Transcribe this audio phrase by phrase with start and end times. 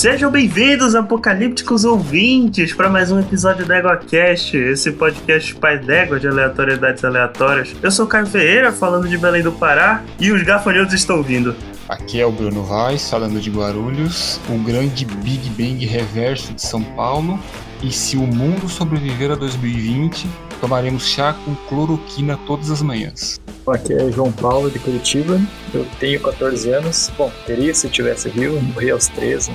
[0.00, 6.26] Sejam bem-vindos, apocalípticos ouvintes, para mais um episódio do EgoCast, esse podcast pai d'égua de
[6.26, 7.76] aleatoriedades aleatórias.
[7.82, 11.54] Eu sou o Caio Ferreira, falando de Belém do Pará, e os gafanhotos estão vindo.
[11.86, 16.82] Aqui é o Bruno Vaz, falando de Guarulhos, o grande Big Bang reverso de São
[16.82, 17.38] Paulo.
[17.82, 20.26] E se o mundo sobreviver a 2020,
[20.62, 23.38] tomaremos chá com cloroquina todas as manhãs.
[23.68, 25.38] Aqui é João Paulo de Curitiba,
[25.74, 27.12] eu tenho 14 anos.
[27.18, 29.52] Bom, teria se eu tivesse vivo, morri aos 13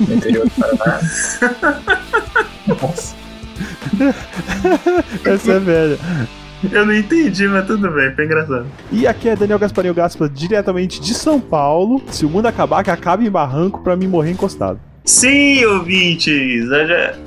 [0.00, 1.00] no interior do Paraná.
[2.66, 3.14] Nossa.
[5.24, 5.98] Essa é velha.
[6.72, 8.66] Eu não entendi, mas tudo bem, foi engraçado.
[8.90, 12.02] E aqui é Daniel Gasparinho Gaspa, diretamente de São Paulo.
[12.10, 14.80] Se o mundo acabar, que acabe em barranco pra mim morrer encostado.
[15.06, 16.68] Sim, ouvintes!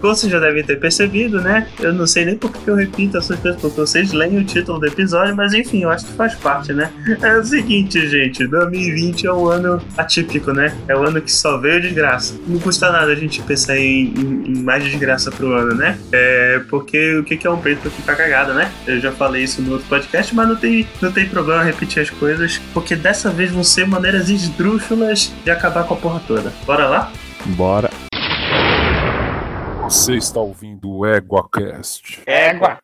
[0.01, 1.65] Como vocês já devem ter percebido, né?
[1.79, 4.79] Eu não sei nem por que eu repito essas coisas, porque vocês leem o título
[4.79, 6.91] do episódio, mas enfim, eu acho que faz parte, né?
[7.21, 10.75] É o seguinte, gente: 2020 é um ano atípico, né?
[10.89, 12.38] É o um ano que só veio desgraça.
[12.45, 15.97] Não custa nada a gente pensar em, em, em mais desgraça pro ano, né?
[16.11, 18.69] É porque o que é um preto pra ficar cagado, né?
[18.85, 22.09] Eu já falei isso no outro podcast, mas não tem, não tem problema repetir as
[22.09, 26.52] coisas, porque dessa vez vão ser maneiras esdrúxulas de acabar com a porra toda.
[26.66, 27.13] Bora lá?
[27.55, 27.89] Bora.
[29.83, 32.22] Você está ouvindo o EguaCast.
[32.25, 32.78] Égua!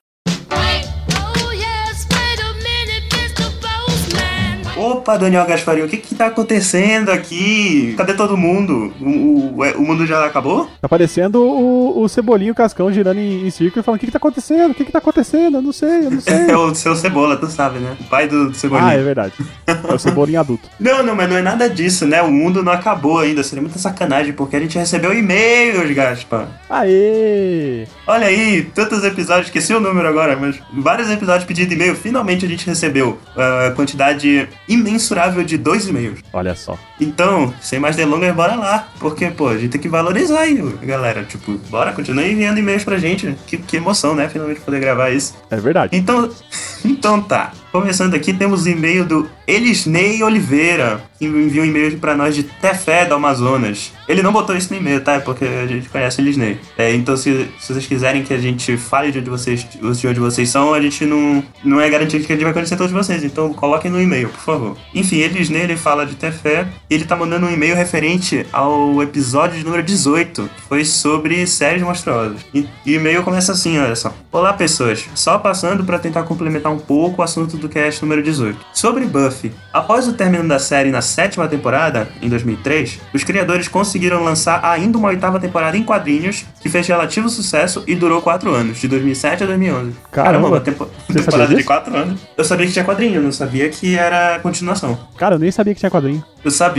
[4.77, 7.93] Opa, Daniel Gasparinho, o que que tá acontecendo aqui?
[7.97, 8.93] Cadê todo mundo?
[8.99, 10.69] O, o, o mundo já acabou?
[10.81, 14.11] Tá parecendo o, o Cebolinho Cascão girando em, em círculo e falando: O que que
[14.11, 14.71] tá acontecendo?
[14.71, 15.57] O que que tá acontecendo?
[15.57, 16.35] Eu não sei, eu não sei.
[16.55, 17.95] É o seu Cebola, tu sabe, né?
[17.99, 18.89] O pai do Cebolinho.
[18.89, 19.33] ah, é verdade.
[19.65, 20.69] É o Cebolinho adulto.
[20.79, 22.21] Não, não, mas não é nada disso, né?
[22.21, 23.43] O mundo não acabou ainda.
[23.43, 26.49] Seria muita sacanagem, porque a gente recebeu e-mails, Gaspa.
[26.69, 27.87] Aê!
[28.05, 31.95] Olha aí, tantos episódios, esqueci o número agora, mas vários episódios pedindo e-mail.
[31.95, 36.19] Finalmente a gente recebeu a quantidade imensurável de dois e-mails.
[36.33, 36.77] Olha só.
[36.99, 38.87] Então, sem mais delongas, bora lá.
[38.99, 41.23] Porque, pô, a gente tem que valorizar aí, galera.
[41.23, 43.35] Tipo, bora, continue enviando e-mails pra gente.
[43.45, 44.29] Que, que emoção, né?
[44.29, 45.35] Finalmente poder gravar isso.
[45.49, 45.95] É verdade.
[45.95, 46.29] Então,
[46.83, 47.51] então tá.
[47.75, 52.43] Começando aqui, temos o e-mail do Elisnei Oliveira, que enviou um e-mail pra nós de
[52.43, 53.91] Tefé do Amazonas.
[54.07, 55.15] Ele não botou isso no e-mail, tá?
[55.15, 56.57] É porque a gente conhece o Elisnei.
[56.77, 60.19] É, então, se, se vocês quiserem que a gente fale de onde vocês, de onde
[60.21, 63.25] vocês são, a gente não, não é garantido que a gente vai conhecer todos vocês.
[63.25, 64.77] Então, coloquem no e-mail, por favor.
[64.93, 66.65] Enfim, Elisnei, ele fala de Tefé.
[66.89, 71.47] E ele tá mandando um e-mail referente ao episódio de número 18, que foi sobre
[71.47, 72.41] séries monstruosas.
[72.53, 74.13] E, o e-mail começa assim, olha só.
[74.31, 75.05] Olá, pessoas.
[75.15, 78.59] Só passando para tentar complementar um pouco o assunto do cast número 18.
[78.71, 79.51] Sobre Buffy.
[79.73, 84.97] Após o término da série na sétima temporada, em 2003, os criadores conseguiram lançar ainda
[84.97, 89.43] uma oitava temporada em quadrinhos, que fez relativo sucesso e durou quatro anos, de 2007
[89.43, 89.93] a 2011.
[90.11, 92.19] Caramba, uma tempo- temporada de quatro anos.
[92.37, 94.99] Eu sabia que tinha quadrinho, não sabia que era continuação.
[95.17, 96.23] Cara, eu nem sabia que tinha quadrinho.
[96.43, 96.74] Eu sabia,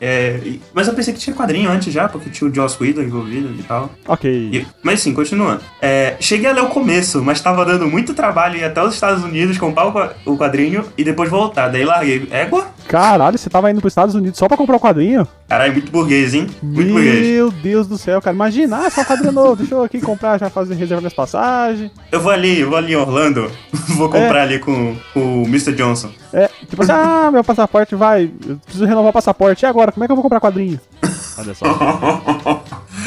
[0.00, 3.02] é, e- mas eu pensei que tinha quadrinho antes já, porque tinha o Joss Whedon
[3.02, 3.90] envolvido e tal.
[4.06, 4.30] Ok.
[4.52, 5.60] E- mas sim, continuando.
[5.80, 9.22] É, cheguei a ler o começo, mas tava dando muito trabalho ir até os Estados
[9.24, 9.90] Unidos comprar o
[10.32, 11.68] o quadrinho e depois voltar.
[11.68, 12.26] Daí larguei.
[12.30, 12.68] Égua?
[12.90, 15.26] Caralho, você tava indo pros Estados Unidos só pra comprar o quadrinho?
[15.48, 16.48] Caralho, muito burguês, hein?
[16.60, 17.24] Muito burguês.
[17.24, 18.34] Meu Deus do céu, cara.
[18.34, 19.54] Imagina, ah, só um quadrinho novo.
[19.54, 21.88] Deixa eu aqui comprar, já fazer reserva minhas passagens.
[22.10, 23.48] Eu vou ali, eu vou ali em Orlando.
[23.96, 25.72] vou comprar ali com, com o Mr.
[25.72, 26.10] Johnson.
[26.32, 28.28] É, tipo assim, ah, meu passaporte vai.
[28.44, 29.64] Eu preciso renovar o passaporte.
[29.64, 29.92] E agora?
[29.92, 30.80] Como é que eu vou comprar quadrinho?
[31.38, 31.66] Olha só.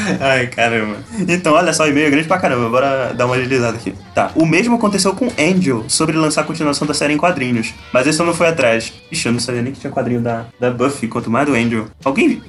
[0.19, 0.97] Ai, caramba.
[1.28, 2.69] Então, olha só, e-mail é grande pra caramba.
[2.69, 3.94] Bora dar uma agilizada aqui.
[4.14, 4.31] Tá.
[4.36, 7.74] O mesmo aconteceu com Angel sobre lançar a continuação da série em quadrinhos.
[7.91, 8.94] Mas esse eu não fui atrás.
[9.12, 11.86] Ixi, eu não sabia nem que tinha quadrinho da, da Buffy, quanto mais do Angel.
[12.03, 12.42] Alguém.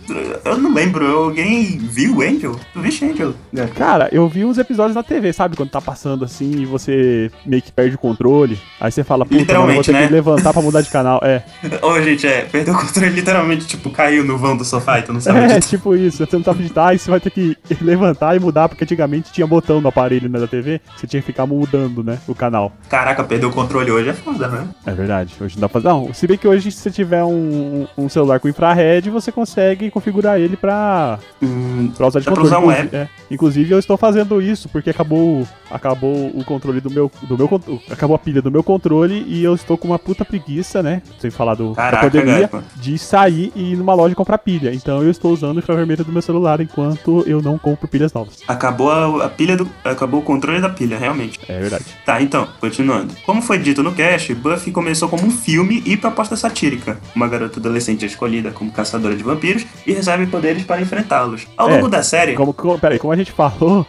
[0.44, 1.04] Eu não lembro.
[1.06, 2.58] Alguém viu Angel?
[2.72, 3.34] Tu viste Angel?
[3.56, 3.66] É.
[3.66, 5.56] Cara, eu vi uns episódios na TV, sabe?
[5.56, 8.58] Quando tá passando assim e você meio que perde o controle.
[8.80, 10.06] Aí você fala, puta, mano, eu vou Literalmente, ter né?
[10.06, 11.20] que levantar pra mudar de canal.
[11.22, 11.42] É.
[11.82, 12.42] Ô, gente, é.
[12.42, 15.46] Perdeu o controle literalmente, tipo, caiu no vão do sofá e tu não sabe É,
[15.58, 15.68] disso.
[15.70, 16.24] tipo isso.
[16.24, 17.43] Você não tá acreditar, aí você vai ter que
[17.80, 21.26] levantar e mudar, porque antigamente tinha botão no aparelho né, da TV, você tinha que
[21.26, 22.72] ficar mudando, né, o canal.
[22.88, 24.68] Caraca, perdeu o controle hoje é foda, né?
[24.86, 25.88] É verdade, hoje não dá pra fazer.
[25.94, 29.90] Não, se bem que hoje, se você tiver um, um celular com infrared, você consegue
[29.90, 32.46] configurar ele pra, Hum, pra usar de Dá pra controle.
[32.64, 33.08] usar um Inclusive- é.
[33.30, 37.50] Inclusive, eu estou fazendo isso, porque acabou, acabou o controle do meu, do meu.
[37.90, 41.02] Acabou a pilha do meu controle e eu estou com uma puta preguiça, né?
[41.18, 44.72] Sem falar do, Caraca, da pandemia, de sair e ir numa loja comprar pilha.
[44.74, 48.38] Então eu estou usando o infravermelho do meu celular enquanto eu não compro pilhas novas.
[48.46, 49.68] acabou a, a pilha do.
[49.84, 51.38] Acabou o controle da pilha, realmente.
[51.48, 51.84] É verdade.
[52.04, 53.14] Tá, então, continuando.
[53.24, 56.98] Como foi dito no cast, Buffy começou como um filme e proposta satírica.
[57.14, 61.46] Uma garota adolescente é escolhida como caçadora de vampiros e recebe poderes para enfrentá-los.
[61.56, 63.86] Ao É, longo da série, Como, como, peraí, como a gente falou,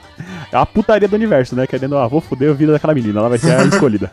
[0.52, 1.66] é a putaria do universo, né?
[1.68, 4.12] Querendo, ah, vou foder a vida daquela menina, ela vai ser a escolhida.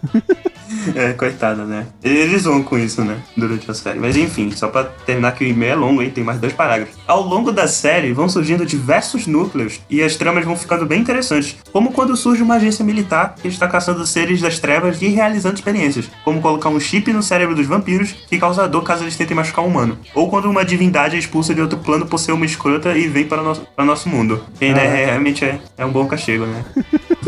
[0.95, 1.87] É, coitada, né?
[2.03, 3.19] Eles vão com isso, né?
[3.37, 3.99] Durante a série.
[3.99, 6.11] Mas enfim, só pra terminar que o e-mail é longo, hein?
[6.11, 6.97] Tem mais dois parágrafos.
[7.07, 11.57] Ao longo da série vão surgindo diversos núcleos e as tramas vão ficando bem interessantes.
[11.73, 16.11] Como quando surge uma agência militar que está caçando seres das trevas e realizando experiências.
[16.25, 19.65] Como colocar um chip no cérebro dos vampiros que causa dor caso eles tentem machucar
[19.65, 19.99] um humano.
[20.15, 23.25] Ou quando uma divindade é expulsa de outro plano por ser uma escrota e vem
[23.25, 24.45] para o nosso, para nosso mundo.
[24.59, 26.65] Que né, realmente é, é um bom castigo, né?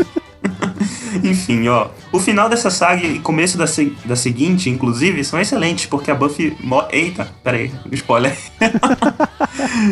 [1.23, 1.87] Enfim, ó.
[2.11, 6.15] O final dessa saga e começo da, se- da seguinte, inclusive, são excelentes, porque a
[6.15, 6.55] Buffy.
[6.59, 8.35] Mo Eita, peraí, spoiler.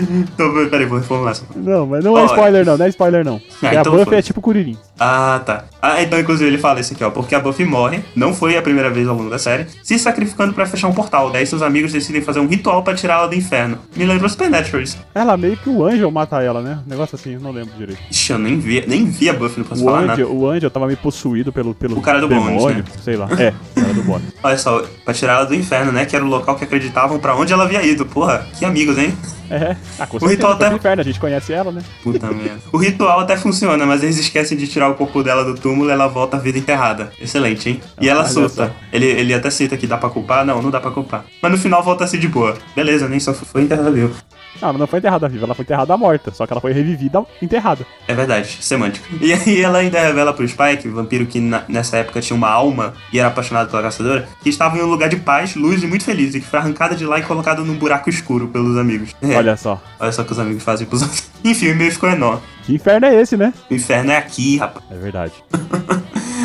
[0.09, 1.43] então, peraí, vou reformular essa.
[1.55, 3.39] Não, mas não é spoiler não, não é spoiler não.
[3.39, 4.17] Porque a então Buffy foi.
[4.17, 4.77] é tipo Kuririn.
[4.99, 5.65] Ah, tá.
[5.81, 7.09] Ah, então, inclusive, ele fala isso aqui, ó.
[7.09, 10.53] Porque a Buffy morre, não foi a primeira vez ao longo da série, se sacrificando
[10.53, 11.31] pra fechar um portal.
[11.31, 13.77] Daí seus amigos decidem fazer um ritual pra tirá-la do inferno.
[13.95, 14.97] Me lembrou Supernatural isso.
[15.13, 16.79] Ela meio que o Angel mata ela, né?
[16.85, 17.99] Um negócio assim, não lembro direito.
[18.09, 20.13] Ixi, eu nem vi, nem vi a Buffy, não posso O falar nada.
[20.13, 22.83] Angel, o Angel tava meio possuído pelo, pelo O cara do demônio, bonde, né?
[23.03, 23.27] sei lá.
[23.39, 24.25] É, o cara do bonde.
[24.41, 26.05] Olha só, pra tirá ela do inferno, né?
[26.05, 28.05] Que era o local que acreditavam pra onde ela havia ido.
[28.05, 29.15] Porra, que amigos, hein?
[29.49, 31.81] É, ah, com O ritual até- inferno, a gente conhece ela, né?
[32.01, 32.59] Puta merda.
[32.71, 35.91] O ritual até funciona, mas eles esquecem de tirar o corpo dela do túmulo e
[35.93, 37.11] ela volta à vida enterrada.
[37.21, 37.81] Excelente, hein?
[38.01, 38.67] E ela Olha surta.
[38.67, 38.71] só.
[38.91, 40.43] Ele, ele até cita que dá pra culpar.
[40.45, 41.25] Não, não dá pra culpar.
[41.41, 42.55] Mas no final volta a ser de boa.
[42.75, 44.09] Beleza, nem só foi enterrada viu.
[44.63, 47.21] Não, ela não foi enterrada viva, ela foi enterrada morta, só que ela foi revivida
[47.41, 47.85] enterrada.
[48.07, 49.05] É verdade, semântico.
[49.19, 52.49] E aí ela ainda revela pro Spike, o vampiro que na- nessa época tinha uma
[52.49, 55.87] alma e era apaixonado pela caçadora, que estava em um lugar de paz, luz e
[55.87, 59.13] muito feliz, e que foi arrancada de lá e colocada num buraco escuro pelos amigos.
[59.21, 59.81] É, Olha só.
[59.99, 61.23] olha só o que os amigos fazem pros outros.
[61.43, 62.41] Enfim, o e-mail ficou enorme.
[62.65, 63.53] Que inferno é esse, né?
[63.69, 64.85] O inferno é aqui, rapaz.
[64.89, 65.33] É verdade.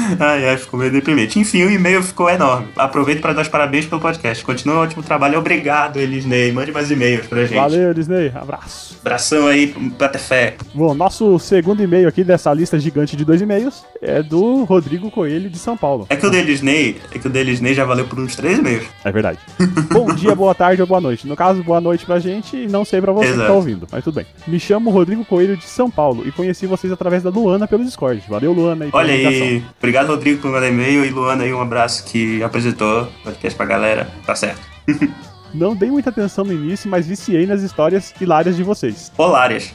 [0.19, 1.39] Ai, ai, ficou meio deprimente.
[1.39, 2.69] Enfim, o e-mail ficou enorme.
[2.77, 4.45] Aproveito para dar os parabéns pelo podcast.
[4.45, 5.39] Continua um ótimo trabalho.
[5.39, 6.53] Obrigado, Elisney.
[6.53, 7.55] Mande mais e-mails pra gente.
[7.55, 8.33] Valeu, Disney.
[8.35, 8.99] Abraço.
[9.01, 10.57] Abração aí pra ter fé.
[10.75, 15.49] Bom, nosso segundo e-mail aqui dessa lista gigante de dois e-mails é do Rodrigo Coelho
[15.51, 16.07] de São Paulo.
[16.11, 18.85] É que o Delisney, é que o Delisney já valeu por uns três e-mails.
[19.05, 19.39] É verdade.
[19.93, 21.27] Bom dia, boa tarde ou boa noite.
[21.27, 23.49] No caso, boa noite pra gente e não sei pra você que Exato.
[23.49, 24.27] tá ouvindo, mas tudo bem.
[24.47, 28.23] Me chamo Rodrigo Coelho de São Paulo e conheci vocês através da Luana pelo Discord.
[28.29, 29.63] Valeu, Luana, Olha aí.
[29.79, 31.05] Obrigado, Rodrigo, por mandar e-mail.
[31.05, 34.09] E Luana aí, um abraço que apresentou o podcast pra galera.
[34.25, 34.61] Tá certo.
[35.53, 39.11] Não dei muita atenção no início, mas viciei nas histórias hilárias de vocês.
[39.17, 39.75] Olárias.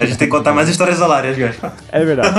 [0.00, 1.74] A gente tem que contar mais histórias olárias, Gaspar.
[1.92, 2.34] É verdade.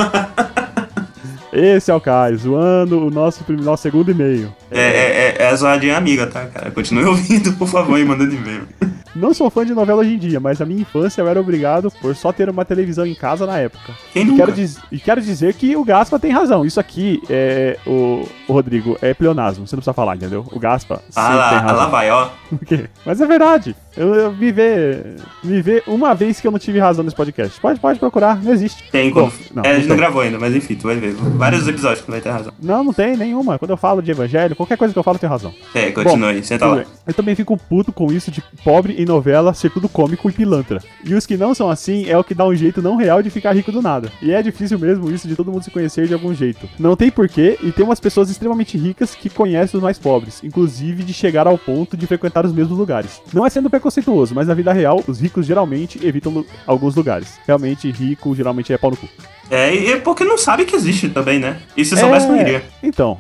[1.54, 4.54] Esse é o Caio, zoando o nosso, nosso segundo e-mail.
[4.72, 6.72] É, é, é, é a zoadinha amiga, tá, cara?
[6.72, 8.68] Continue ouvindo, por favor, e mandando e-mail.
[9.16, 11.92] Não sou fã de novela hoje em dia, mas na minha infância eu era obrigado
[12.02, 13.94] por só ter uma televisão em casa na época.
[14.14, 14.38] Quem E nunca?
[14.46, 16.66] quero, diz- e quero dizer que o Gaspa tem razão.
[16.66, 17.78] Isso aqui é.
[17.86, 19.68] O, o Rodrigo, é pleonasmo.
[19.68, 20.46] Você não precisa falar, entendeu?
[20.52, 21.78] O Gaspa Ah sempre tem lá, ah razão.
[21.78, 22.30] lá vai, ó.
[23.06, 23.76] Mas é verdade.
[23.96, 25.04] Eu, eu me vê.
[25.44, 27.60] Me vê uma vez que eu não tive razão nesse podcast.
[27.60, 28.90] Pode, pode procurar, não existe.
[28.92, 29.34] Tem quando.
[29.54, 31.14] não, é, a não gente não gravou ainda, mas enfim, tu vai ver.
[31.14, 32.54] Vários episódios que tu vai ter razão.
[32.62, 33.60] Não, não tem nenhuma.
[33.60, 35.54] Quando eu falo de evangelho, qualquer coisa que eu falo tem razão.
[35.74, 36.84] É, continua aí, senta lá.
[37.06, 40.82] Eu também fico puto com isso de pobre em novela ser tudo cômico e pilantra.
[41.04, 43.30] E os que não são assim é o que dá um jeito não real de
[43.30, 44.12] ficar rico do nada.
[44.22, 46.70] E é difícil mesmo isso de todo mundo se conhecer de algum jeito.
[46.80, 51.04] Não tem porquê, e tem umas pessoas extremamente ricas que conhecem os mais pobres, inclusive
[51.04, 53.22] de chegar ao ponto de frequentar os mesmos lugares.
[53.34, 57.40] Não é sendo preconceituoso, mas na vida real, os ricos geralmente evitam lu- alguns lugares.
[57.48, 59.10] Realmente, rico geralmente é pau no cu.
[59.50, 61.58] É, e é porque não sabe que existe também, né?
[61.76, 62.64] E se soubesse, não iria.
[62.82, 63.18] Então,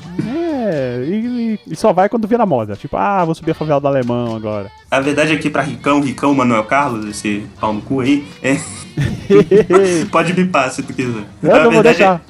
[0.71, 1.03] é.
[1.05, 2.75] E, e- só vai quando vira moda.
[2.75, 4.71] Tipo, ah, vou subir a favela do alemão agora.
[4.89, 8.57] A verdade é que pra Ricão, Ricão Manuel Carlos, esse pau no cu aí, é,
[10.11, 11.23] pode bipar se tu quiser.
[11.41, 12.21] Eu a, não vou deixar.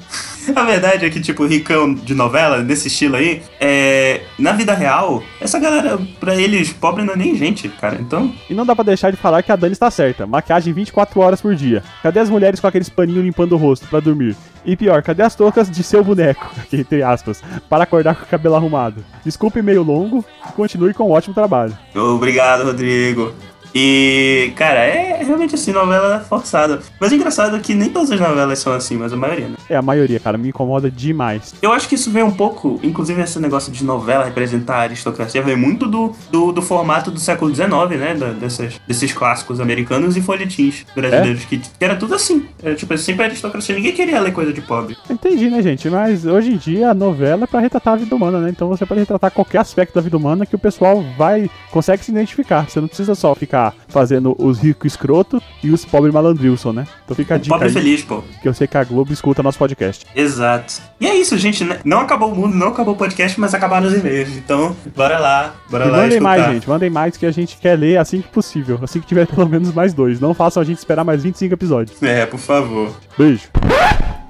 [0.48, 4.74] é, a verdade é que, tipo, Ricão de novela, desse estilo aí, é, na vida
[4.74, 7.96] real, essa galera, pra eles, pobre não é nem gente, cara.
[8.00, 10.26] Então, E não dá pra deixar de falar que a Dani está certa.
[10.26, 11.82] Maquiagem 24 horas por dia.
[12.02, 14.36] Cadê as mulheres com aqueles paninhos limpando o rosto pra dormir?
[14.64, 16.50] E pior, cadê as toucas de seu boneco?
[16.72, 17.42] Entre aspas.
[17.68, 19.04] Para acordar com o cabelo arrumado.
[19.24, 21.76] Desculpe meio longo continue com um ótimo trabalho.
[21.94, 23.32] obrigado, Rodrigo.
[23.74, 26.80] E, cara, é realmente assim, novela forçada.
[27.00, 29.56] Mas é engraçado que nem todas as novelas são assim, mas a maioria, né?
[29.68, 30.36] É a maioria, cara.
[30.36, 31.54] Me incomoda demais.
[31.62, 35.42] Eu acho que isso vem um pouco, inclusive esse negócio de novela representar a aristocracia,
[35.42, 38.14] vem muito do, do, do formato do século XIX, né?
[38.14, 42.46] Da, dessas, desses clássicos americanos e folhetins brasileiros, que, que era tudo assim.
[42.62, 44.96] Era, tipo, sempre aristocracia, ninguém queria ler coisa de pobre.
[45.08, 45.88] Entendi, né, gente?
[45.88, 48.50] Mas hoje em dia a novela é pra retratar a vida humana, né?
[48.50, 51.50] Então você pode retratar qualquer aspecto da vida humana que o pessoal vai.
[51.70, 52.68] consegue se identificar.
[52.68, 56.86] Você não precisa só ficar fazendo os ricos escroto e os pobres malandrilson, né?
[57.04, 58.22] Então fica a O dica pobre aí, feliz, pô.
[58.40, 60.06] que eu sei que a Globo escuta nosso podcast.
[60.16, 60.80] Exato.
[61.00, 61.62] E é isso, gente.
[61.64, 61.78] né?
[61.84, 64.36] Não acabou o mundo, não acabou o podcast, mas acabaram os e-mails.
[64.36, 66.22] Então, bora lá, bora E lá mandem escutar.
[66.38, 66.68] mais, gente.
[66.68, 68.78] Mandem mais que a gente quer ler assim que possível.
[68.82, 70.18] Assim que tiver pelo menos mais dois.
[70.18, 72.02] Não façam a gente esperar mais 25 episódios.
[72.02, 72.90] É, por favor.
[73.18, 73.48] Beijo.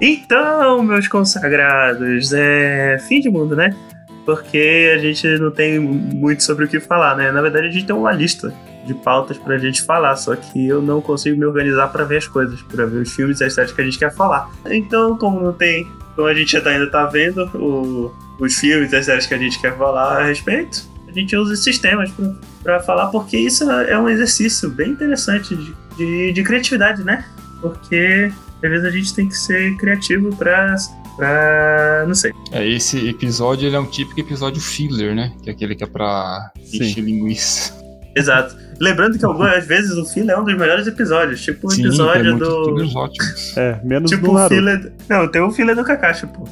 [0.01, 3.73] Então, meus consagrados, é fim de mundo, né?
[4.25, 7.29] porque a gente não tem muito sobre o que falar, né?
[7.29, 8.53] Na verdade, a gente tem uma lista
[8.85, 12.27] de pautas pra gente falar, só que eu não consigo me organizar pra ver as
[12.27, 14.49] coisas, pra ver os filmes e as séries que a gente quer falar.
[14.65, 19.05] Então, como não tem, como a gente ainda tá vendo o- os filmes e as
[19.05, 22.79] séries que a gente quer falar a respeito, a gente usa esses temas pra, pra
[22.81, 27.23] falar, porque isso é um exercício bem interessante de, de, de criatividade, né?
[27.61, 28.31] Porque
[28.63, 30.75] às vezes a gente tem que ser criativo pra.
[31.15, 32.05] pra.
[32.07, 32.33] não sei.
[32.51, 35.33] É, esse episódio ele é um típico episódio filler, né?
[35.43, 37.82] Que é aquele que é pra encher linguiça.
[38.15, 38.55] Exato.
[38.79, 42.23] Lembrando que algumas vezes o filler é um dos melhores episódios, tipo o Sim, episódio
[42.23, 43.59] tem muitos do.
[43.59, 44.91] É, menos Tipo no o filler.
[45.09, 46.43] Não, tem o filler do Kakashi, pô.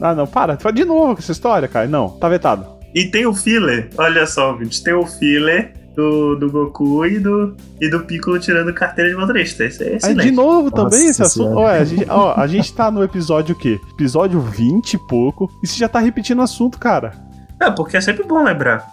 [0.00, 0.56] Ah, não, para.
[0.58, 1.86] Fala de novo com essa história, cara.
[1.86, 2.66] Não, tá vetado.
[2.94, 7.56] E tem o filler, olha só, gente, tem o filler do, do Goku e do,
[7.80, 9.64] e do Piccolo tirando carteira de motorista.
[9.64, 10.22] Isso é Aí excelente.
[10.22, 11.56] de novo também Nossa esse assunto.
[11.56, 13.80] Olha, a gente, ó, a gente tá no episódio o quê?
[13.94, 15.50] Episódio 20 e pouco.
[15.62, 17.12] E você já tá repetindo o assunto, cara.
[17.60, 18.86] É, porque é sempre bom lembrar.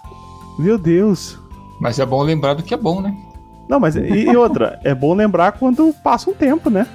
[0.58, 1.38] Meu Deus.
[1.80, 3.14] Mas é bom lembrar do que é bom, né?
[3.68, 6.86] Não, mas e, e outra, é bom lembrar quando passa um tempo, né?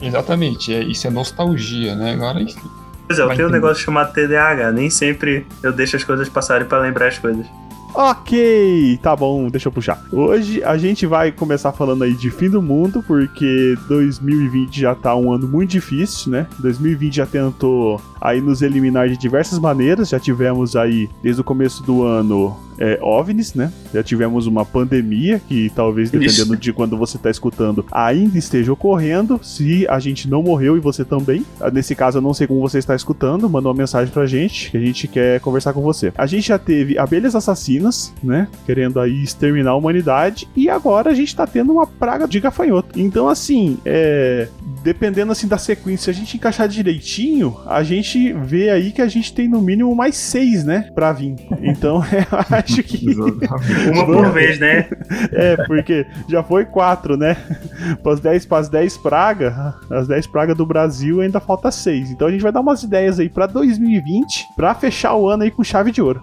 [0.00, 2.12] Exatamente, é, isso é nostalgia, né?
[2.12, 2.60] Agora, enfim.
[3.06, 4.70] Pois é, eu tenho um negócio chamado TDAH.
[4.70, 7.46] Nem sempre eu deixo as coisas passarem pra lembrar as coisas.
[7.94, 10.00] Ok, tá bom, deixa eu puxar.
[10.12, 15.16] Hoje a gente vai começar falando aí de fim do mundo, porque 2020 já tá
[15.16, 16.46] um ano muito difícil, né?
[16.58, 20.10] 2020 já tentou aí nos eliminar de diversas maneiras.
[20.10, 23.72] Já tivemos aí, desde o começo do ano, é, OVNIs, né?
[23.92, 29.40] Já tivemos uma pandemia que talvez, dependendo de quando você tá escutando, ainda esteja ocorrendo.
[29.42, 31.44] Se a gente não morreu e você também.
[31.60, 34.70] Ah, Nesse caso, eu não sei como você está escutando, manda uma mensagem pra gente
[34.70, 36.12] que a gente quer conversar com você.
[36.16, 38.48] A gente já teve abelhas assassinas, né?
[38.66, 40.48] Querendo aí exterminar a humanidade.
[40.56, 42.98] E agora a gente tá tendo uma praga de gafanhoto.
[42.98, 44.48] Então, assim, é.
[44.82, 49.08] Dependendo assim da sequência, se a gente encaixar direitinho, a gente vê aí que a
[49.08, 50.90] gente tem no mínimo mais seis, né?
[50.94, 51.34] Pra vir.
[51.62, 53.06] Então, eu acho que.
[53.92, 54.88] Uma por vez, né?
[55.32, 57.36] É, porque já foi quatro, né?
[58.02, 59.52] Pras 10 pras 10 pragas,
[59.90, 62.10] as 10 pragas do Brasil ainda falta seis.
[62.10, 65.50] Então a gente vai dar umas ideias aí pra 2020, pra fechar o ano aí
[65.50, 66.22] com chave de ouro.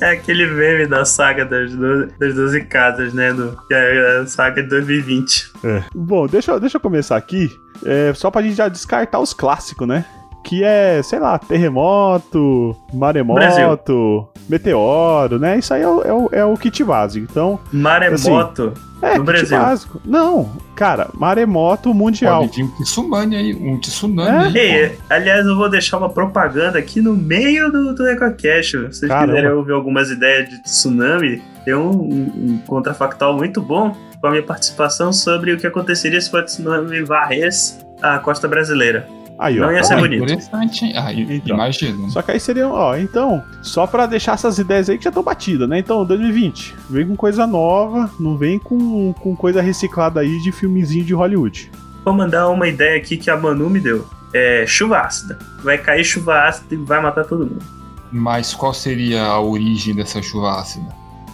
[0.00, 3.32] É aquele meme da saga das, do, das 12 casas, né?
[3.32, 5.50] Do, que é a saga de 2020.
[5.94, 9.86] Bom, deixa, eu- deixa eu começar aqui, é, só pra gente já descartar os clássicos,
[9.86, 10.04] né?
[10.42, 15.58] Que é, sei lá, terremoto, maremoto, meteoro, né?
[15.58, 17.26] Isso aí é o, é o, é o kit básico.
[17.30, 18.72] Então, Maremoto.
[19.02, 19.58] é, No kit Brasil.
[19.58, 20.00] básico.
[20.04, 22.40] Não, cara, maremoto mundial.
[22.42, 24.84] Pode vir um tsunami aí, um tsunami É?
[24.86, 28.70] aí, aliás, eu vou deixar uma propaganda aqui no meio do, do EcoCast.
[28.70, 29.34] Se vocês Caramba.
[29.34, 34.30] quiserem ouvir algumas ideias de tsunami, tem um, um- um contrafactual muito bom com a
[34.30, 39.06] minha participação sobre o que aconteceria se o tsunami varresse a costa brasileira.
[39.40, 39.64] Aí, ó.
[39.66, 39.98] Não ia tá ser aí.
[39.98, 40.22] Ah, bonito.
[40.24, 40.92] interessante, hein?
[40.96, 41.56] Ah, Então.
[41.56, 42.10] imagino.
[42.10, 45.22] Só que aí seriam, ó, então, só pra deixar essas ideias aí que já estão
[45.22, 45.78] batidas, né?
[45.78, 51.04] Então, 2020, vem com coisa nova, não vem com, com coisa reciclada aí de filmezinho
[51.06, 51.70] de Hollywood.
[52.04, 54.06] Vou mandar uma ideia aqui que a Manu me deu.
[54.34, 55.38] É chuva ácida.
[55.64, 57.64] Vai cair chuva ácida e vai matar todo mundo.
[58.12, 60.86] Mas qual seria a origem dessa chuva ácida?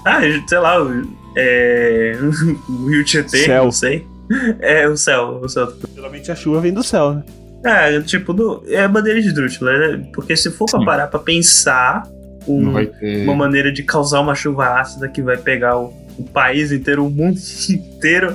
[0.04, 1.02] Ah, sei lá, o,
[1.36, 2.16] é,
[2.68, 3.64] o Rio Tietê, Céu.
[3.64, 4.06] não sei.
[4.60, 5.72] É, o céu, o céu.
[5.94, 7.24] Geralmente a chuva vem do céu, né?
[7.68, 10.08] É, tipo, do, é bandeira de esdrúxula, né?
[10.12, 10.84] Porque se for pra Sim.
[10.86, 12.02] parar pra pensar
[12.46, 12.72] um-
[13.24, 17.10] uma maneira de causar uma chuva ácida que vai pegar o, o país inteiro, o
[17.10, 18.34] mundo inteiro,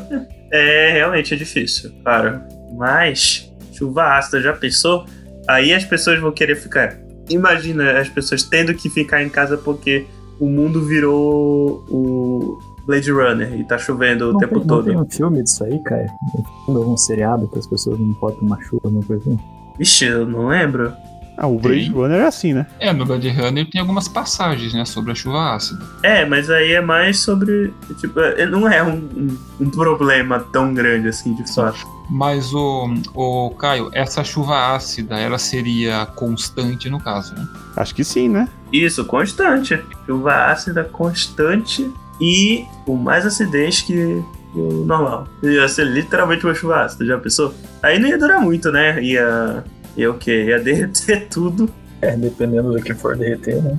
[0.51, 2.45] é realmente é difícil, cara.
[2.77, 5.05] Mas, chuva ácida, já pensou?
[5.47, 6.97] Aí as pessoas vão querer ficar.
[7.29, 10.05] Imagina as pessoas tendo que ficar em casa porque
[10.39, 14.85] o mundo virou o Blade Runner e tá chovendo o Não tempo tem, não todo.
[14.85, 16.07] tem um filme disso aí, cara?
[16.35, 19.39] Um filme, algum seriado que as pessoas não podem tomar chuva, alguma coisa assim?
[19.77, 20.93] Vixe, eu não lembro.
[21.37, 21.91] Ah, o Blade Sim.
[21.93, 22.67] Runner é assim, né?
[22.79, 25.83] É, no Blade Runner tem algumas passagens, né, sobre a chuva ácida.
[26.03, 27.73] É, mas aí é mais sobre.
[27.99, 31.79] Tipo, é- não é um, um, um problema tão grande assim, de fato.
[32.11, 37.47] Mas o, o Caio, essa chuva ácida, ela seria constante no caso, né?
[37.77, 38.47] Acho que sim, né?
[38.71, 39.81] Isso, constante.
[40.05, 44.21] Chuva ácida constante e com mais acidez que,
[44.55, 45.27] o normal.
[45.43, 47.53] Ia ser literalmente uma chuva ácida, já pensou?
[47.81, 49.01] Aí não ia durar muito, né?
[49.01, 49.63] Ia.
[49.97, 50.45] Ia o quê?
[50.47, 51.69] Ia derreter tudo.
[52.01, 53.77] É, dependendo do que for derreter, né?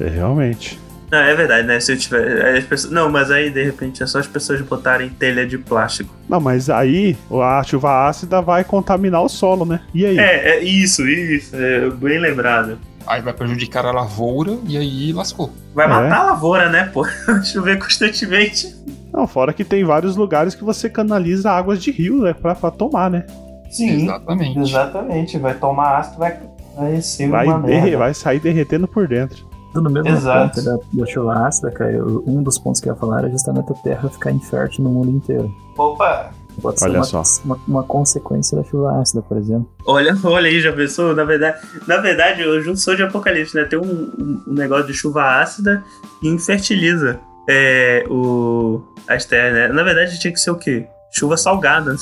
[0.00, 0.78] É, realmente.
[1.10, 1.78] Não, é verdade, né?
[1.78, 2.62] Se eu tiver.
[2.66, 6.12] pessoas- Não, mas aí de repente é só as pessoas botarem telha de plástico.
[6.28, 9.80] Não, mas aí a chuva ácida vai contaminar o solo, né?
[9.94, 10.18] E aí?
[10.18, 11.54] É, é isso, isso.
[11.54, 12.76] É bem lembrado.
[13.06, 15.50] Aí vai prejudicar a lavoura e aí lascou.
[15.74, 15.88] Vai É.
[15.88, 17.04] matar a lavoura, né, pô?
[17.44, 18.74] Chover constantemente.
[19.12, 22.34] Não, fora que tem vários lugares que você canaliza águas de rio, né?
[22.34, 23.24] Pra, pra tomar, né?
[23.70, 24.58] Sim, Exatamente.
[24.58, 25.38] exatamente.
[25.38, 26.38] Vai tomar ácido, vai,
[26.76, 27.98] Vai ser Vai, uma derre- merda.
[27.98, 29.46] vai sair derretendo por dentro.
[29.74, 30.54] No mesmo Exato.
[30.62, 33.70] ponto da, da chuva ácida, cara, um dos pontos que eu ia falar era justamente
[33.72, 35.50] a Terra ficar infértil no mundo inteiro.
[35.78, 36.30] Opa!
[36.60, 37.22] Pode ser Olha uma, só.
[37.44, 39.68] Uma, uma consequência da chuva ácida, por exemplo.
[39.86, 41.14] Olha, olha aí, já pensou?
[41.14, 43.64] Na verdade, na verdade, eu não sou de apocalipse, né?
[43.64, 45.82] Tem um, um- um negócio de chuva ácida
[46.20, 49.68] que infertiliza é, o, as terras, né?
[49.68, 50.86] Na verdade, tinha que ser o quê?
[51.12, 51.94] Chuva salgada,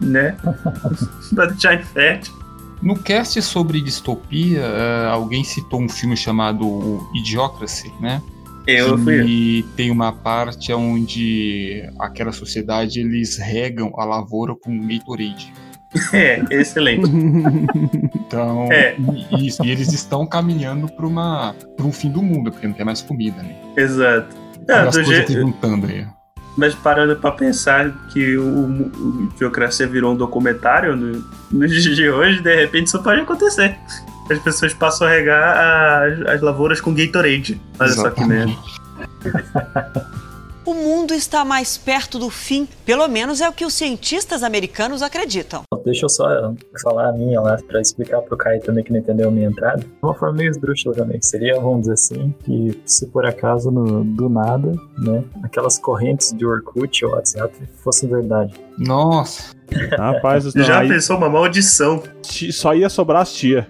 [0.00, 0.36] né?
[1.34, 2.34] pra deixar infértil.
[2.82, 8.20] No cast sobre distopia, eh, alguém citou um filme chamado Idiocracy, né?
[8.66, 9.24] Eu fui.
[9.26, 15.52] E tem uma parte onde aquela sociedade eles regam a lavoura com Gatorade.
[16.12, 17.08] É, excelente.
[18.26, 18.96] Então, É.
[19.38, 22.84] isso, e eles estão caminhando para uma para um fim do mundo, porque não tem
[22.84, 23.54] mais comida, né?
[23.76, 24.34] Exato.
[24.66, 26.04] Não, as coisas je- se juntando aí.
[26.56, 32.08] Mas parando pra pensar que o, o Idiocracia virou um documentário no, nos dias de
[32.08, 33.76] hoje, de repente isso pode acontecer.
[34.30, 37.60] As pessoas passam a regar as, as lavouras com Gatorade.
[37.78, 38.54] Olha só que merda.
[40.66, 45.02] O mundo está mais perto do fim, pelo menos é o que os cientistas americanos
[45.02, 45.62] acreditam.
[45.84, 49.28] Deixa eu só falar a minha lá pra explicar pro Caio também que não entendeu
[49.28, 49.82] a minha entrada.
[49.82, 51.20] De uma forma meio esdrúxula também.
[51.20, 56.46] Seria, vamos dizer assim, que se por acaso no, do nada, né, aquelas correntes de
[56.46, 58.54] Orkut ou WhatsApp fossem verdade.
[58.78, 59.54] Nossa,
[59.98, 62.02] Rapaz, Já aí pensou uma maldição?
[62.22, 63.68] só ia sobrar as tia.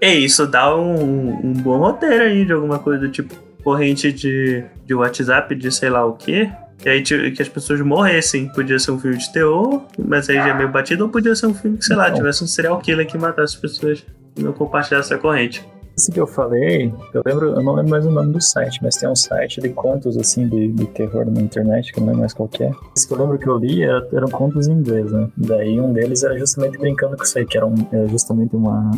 [0.00, 4.64] É, isso dá um, um bom roteiro aí de alguma coisa do tipo corrente de,
[4.84, 6.50] de WhatsApp, de sei lá o quê.
[6.84, 8.48] E aí ti- que as pessoas morressem.
[8.48, 11.46] Podia ser um filme de terror, mas aí já é meio batido, ou podia ser
[11.46, 14.04] um filme que, sei lá, tivesse um serial killer que matasse as pessoas
[14.36, 15.64] e não compartilhasse a corrente.
[15.96, 18.96] Isso que eu falei, eu lembro, eu não lembro mais o nome do site, mas
[18.96, 22.20] tem um site de contos assim de, de terror na internet, que eu não lembro
[22.20, 22.70] mais qual é.
[22.96, 25.28] Esse que eu lembro que eu li era- eram contos em inglês, né?
[25.36, 28.90] Daí um deles era justamente brincando com isso aí, que era, um, era justamente uma.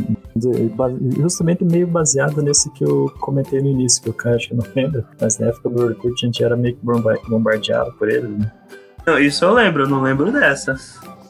[1.20, 4.64] Justamente meio baseado nesse que eu comentei no início, que o cara acho que não
[4.74, 8.28] lembra, mas na época do Orkut a gente era meio que bomba- bombardeado por ele,
[8.28, 8.52] né?
[9.06, 10.74] Não, isso eu lembro, eu não lembro dessa.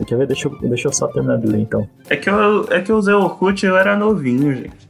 [0.07, 0.27] Quer ver?
[0.27, 1.89] Deixa eu, deixa eu só terminar de ler então.
[2.09, 4.84] É que eu, é que eu usei o Orkut e eu era novinho, gente.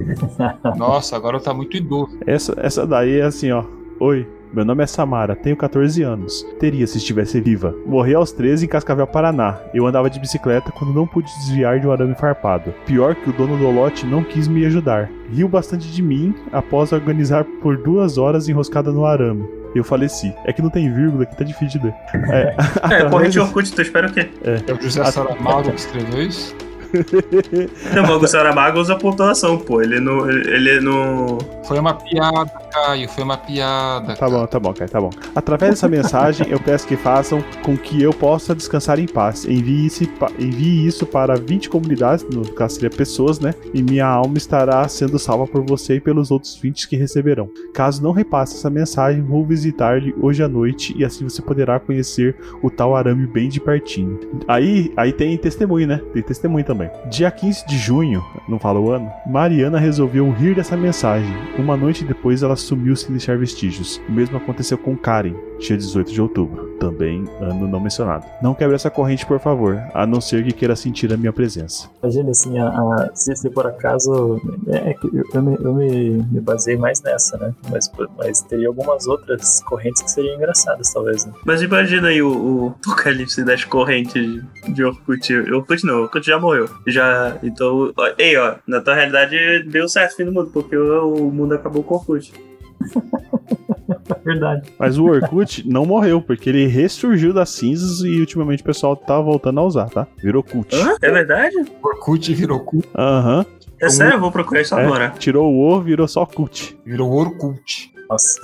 [0.76, 2.18] nossa, agora tá muito idoso.
[2.26, 3.64] Essa, essa daí é assim, ó.
[3.98, 6.42] Oi, meu nome é Samara, tenho 14 anos.
[6.60, 7.74] Teria se estivesse viva.
[7.86, 9.58] Morri aos 13 em Cascavel, Paraná.
[9.72, 12.74] Eu andava de bicicleta quando não pude desviar de um arame farpado.
[12.84, 15.08] Pior que o dono do lote não quis me ajudar.
[15.32, 19.48] Riu bastante de mim após organizar por duas horas enroscada no arame.
[19.74, 20.32] Eu faleci.
[20.44, 21.94] É que não tem vírgula, que tá difícil de ler.
[22.30, 24.28] É, É, através corrente desse- Orkut, tu espera o quê?
[24.44, 26.54] É o José Saramago que escreveu isso?
[28.16, 29.82] O Saramago usa pontuação, pô.
[29.82, 30.28] Ele não.
[30.28, 31.38] Ele não.
[31.66, 34.14] Foi uma piada, Caio, foi uma piada.
[34.14, 35.10] Tá bom, tá bom, Caio, tá bom.
[35.34, 39.44] Através dessa mensagem, eu peço que façam com que eu possa descansar em paz.
[39.44, 43.54] Envie, esse envie isso para 20 comunidades, no caso seria pessoas, né?
[43.74, 47.50] E minha alma estará sendo salva por você e pelos outros 20 que receberão.
[47.74, 52.36] Caso não repasse essa mensagem, vou visitar-lhe hoje à noite e assim você poderá conhecer
[52.62, 54.20] o tal arame bem de pertinho.
[54.46, 56.00] Aí, aí tem testemunho, né?
[56.12, 56.75] Tem testemunho também.
[57.08, 61.32] Dia 15 de junho, não fala o ano, Mariana resolveu rir dessa mensagem.
[61.58, 64.00] Uma noite depois ela sumiu sem deixar vestígios.
[64.08, 68.24] O mesmo aconteceu com Karen, dia 18 de outubro, também ano não mencionado.
[68.42, 71.88] Não quebre essa corrente, por favor, a não ser que queira sentir a minha presença.
[72.02, 74.40] Imagina assim, a, a- se, se por acaso.
[74.68, 77.54] É, é que eu, eu, me, eu me, me baseei mais nessa, né?
[77.70, 81.32] Mas, mas teria algumas outras correntes que seriam engraçadas, talvez, né?
[81.44, 85.34] Mas imagina aí o, o apocalipse das correntes de Orkut.
[85.52, 86.68] Orkut não, Orkut já morreu.
[86.86, 87.36] Já.
[87.42, 87.92] Então.
[87.96, 91.30] ó, Ei, ó, na tua realidade deu certo o fim do mundo, porque o, o
[91.32, 92.32] mundo acabou com o Orkut.
[94.24, 94.72] Verdade.
[94.78, 99.20] Mas o Orkut não morreu, porque ele ressurgiu das cinzas e ultimamente o pessoal tá
[99.20, 100.06] voltando a usar, tá?
[100.22, 100.74] Virou cult.
[100.74, 100.96] Hã?
[101.00, 101.54] É verdade?
[101.82, 103.46] Orkut virou cu, Aham.
[103.80, 104.14] É sério?
[104.14, 105.10] Eu vou procurar isso É, agora.
[105.18, 106.76] tirou o O, virou só cult.
[106.84, 107.92] virou Orkut.
[108.08, 108.40] Nossa.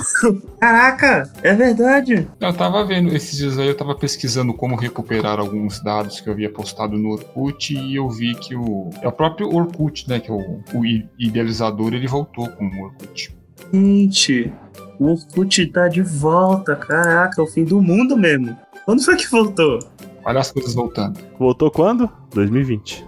[0.61, 2.27] Caraca, é verdade.
[2.41, 6.33] Eu tava vendo, esses dias aí eu tava pesquisando como recuperar alguns dados que eu
[6.33, 8.91] havia postado no Orkut e eu vi que o.
[9.01, 10.19] É o próprio Orkut, né?
[10.21, 10.85] Que é o, o
[11.19, 13.35] idealizador, ele voltou com o Orkut.
[13.73, 14.53] Gente,
[14.99, 16.77] o Orkut tá de volta.
[16.77, 18.57] Caraca, é o fim do mundo mesmo.
[18.85, 19.79] Quando foi que voltou?
[20.25, 21.19] Olha as coisas voltando.
[21.39, 22.09] Voltou quando?
[22.35, 23.05] 2020.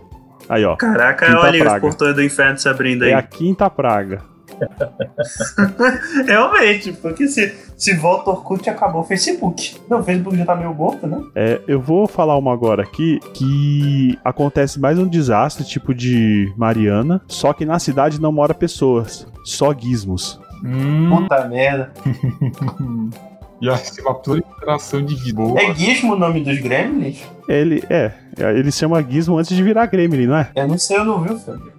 [0.48, 0.76] Aí, ó.
[0.76, 1.80] Caraca, Quinta olha aí os praga.
[1.80, 3.10] portões do inferno se abrindo aí.
[3.10, 4.22] É a quinta praga.
[6.26, 9.76] Realmente, porque se, se volta o Orkut, acabou o Facebook.
[9.88, 11.20] Não, o Facebook já tá meio morto, né?
[11.34, 17.20] É, eu vou falar uma agora aqui que acontece mais um desastre, tipo de Mariana,
[17.26, 20.40] só que na cidade não mora pessoas, só gizmos.
[20.64, 21.92] Hum, Puta merda.
[23.76, 25.36] ser uma proliferação de vida.
[25.42, 25.60] Boa.
[25.60, 27.22] É Gizmo o nome dos Gremlins?
[27.48, 30.50] Ele é, ele se chama gizmo antes de virar gremlin, não é?
[30.56, 31.72] Eu não sei, eu não vi o filme.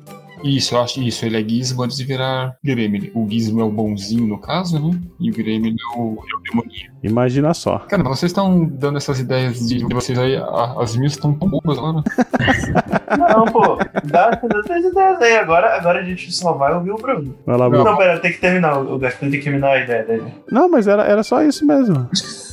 [0.44, 1.26] Isso, eu acho isso.
[1.26, 3.10] Ele é Gizmo antes de virar Gremlin.
[3.16, 5.00] O Gizmo é o bonzinho, no caso, né?
[5.20, 6.92] E o Gremlin é o, é o demoninho.
[7.06, 7.80] Imagina só.
[7.80, 10.36] Cara, vocês estão dando essas ideias de vocês aí.
[10.80, 12.04] As minhas estão tão boas agora.
[13.18, 15.38] Não, pô, dá essas ideias aí.
[15.38, 17.36] Agora, agora a gente só vai ouvir o Bruno.
[17.46, 17.98] Vai lá, Não, Bruno.
[17.98, 18.80] pera, tem que terminar.
[18.80, 20.24] O Gaspar tem que terminar a ideia dele.
[20.52, 22.10] Não, mas era, era só isso mesmo.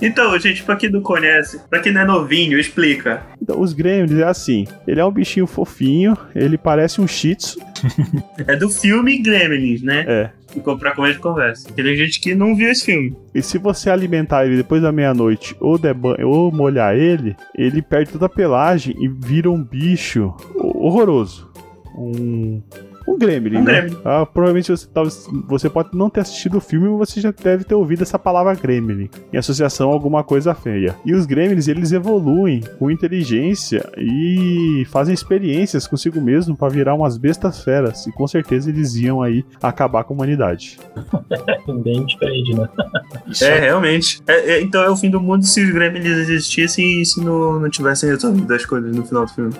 [0.00, 3.22] Então, gente, pra quem não conhece, pra quem não é novinho, explica.
[3.42, 7.58] Então, os Gremlins é assim: ele é um bichinho fofinho, ele parece um Shih Tzu.
[8.46, 10.04] É do filme Gremlins, né?
[10.06, 10.30] É.
[10.48, 11.70] Ficou pra comer de conversa.
[11.72, 13.16] Tem gente que não viu esse filme.
[13.34, 15.78] E se você alimentar ele depois da meia-noite ou,
[16.24, 21.50] ou molhar ele, ele perde toda a pelagem e vira um bicho horroroso.
[21.96, 22.62] Um.
[23.08, 23.80] Um gremlin, Um né?
[23.80, 23.96] gremlin.
[24.04, 27.64] Ah, provavelmente você, talvez- você pode não ter assistido o filme, mas você já deve
[27.64, 30.94] ter ouvido essa palavra gremlin, em associação a alguma coisa feia.
[31.06, 37.16] E os gremlins, eles evoluem com inteligência e fazem experiências consigo mesmo para virar umas
[37.16, 38.06] bestas feras.
[38.06, 40.78] E com certeza eles iam aí acabar com a humanidade.
[41.82, 42.68] Bem diferente, né?
[43.42, 44.20] É, realmente.
[44.26, 47.58] É, é, então é o fim do mundo se os Gremlins existissem e se não,
[47.58, 49.54] não tivessem resolvido as coisas no final do filme.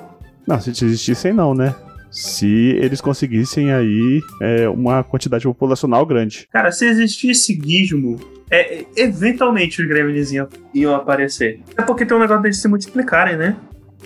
[0.46, 1.74] Não, se existissem não, né?
[2.10, 6.48] Se eles conseguissem aí é, uma quantidade populacional grande.
[6.50, 8.18] Cara, se existisse Gizmo,
[8.50, 11.60] é, é, eventualmente os Gremlins iam, iam aparecer.
[11.76, 13.56] É porque tem um negócio deles se multiplicarem, né?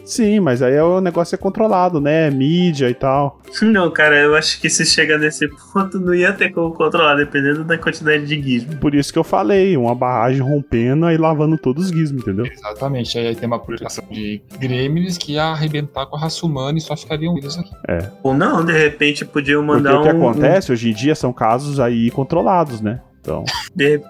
[0.04, 2.30] Sim, mas aí é o negócio é controlado, né?
[2.30, 3.40] Mídia e tal.
[3.62, 7.64] Não, cara, eu acho que se chega nesse ponto não ia ter como controlar, dependendo
[7.64, 8.76] da quantidade de Gizmo.
[8.76, 12.46] Por isso que eu falei, uma barragem rompendo e lavando todos os gizmos, entendeu?
[12.46, 13.18] Exatamente.
[13.18, 16.96] Aí tem uma proliferação de gremlins que ia arrebentar com a raça humana e só
[16.96, 17.70] ficariam eles aqui.
[18.22, 20.28] Ou não, de repente podiam Porque mandar o que um.
[20.28, 23.00] acontece hoje em dia são casos aí controlados, né?
[23.20, 24.00] Então, De...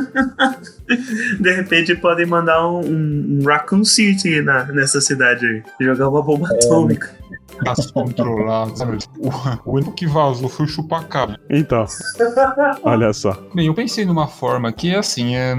[1.40, 5.62] de repente podem mandar um, um, Raccoon City na, nessa cidade aí.
[5.80, 7.10] Jogar uma bomba atômica.
[7.66, 8.78] As controladas.
[8.78, 8.98] sabe?
[9.18, 9.30] O,
[9.70, 11.38] o único que vazou foi o chupacabra.
[11.48, 11.84] então
[12.82, 13.32] olha só.
[13.54, 15.54] Bem, eu pensei numa forma que é assim, é,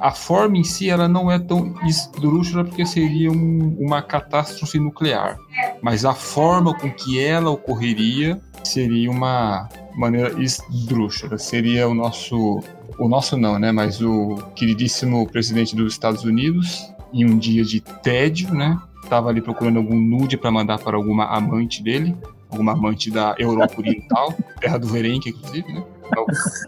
[0.00, 5.36] a forma em si ela não é tão esdrúxula porque seria um- uma catástrofe nuclear,
[5.82, 11.36] mas a forma com que ela ocorreria seria uma maneira esdrúxula.
[11.38, 12.60] Seria o nosso,
[12.98, 13.72] o nosso não, né?
[13.72, 18.78] Mas o queridíssimo presidente dos Estados Unidos em um dia de tédio, né?
[19.08, 22.16] Tava ali procurando algum nude para mandar para alguma amante dele,
[22.50, 25.82] alguma amante da Europa Oriental, terra do Verenque, inclusive, né?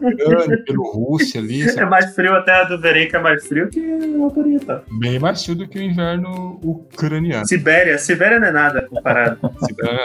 [0.01, 1.91] Ucrânia, Bielorrússia ali, É sabe?
[1.91, 4.83] mais frio, a terra do que é mais frio que a Oriental.
[4.99, 7.47] bem mais frio do que o inverno ucraniano.
[7.47, 9.39] Sibéria, Sibéria não é nada comparado.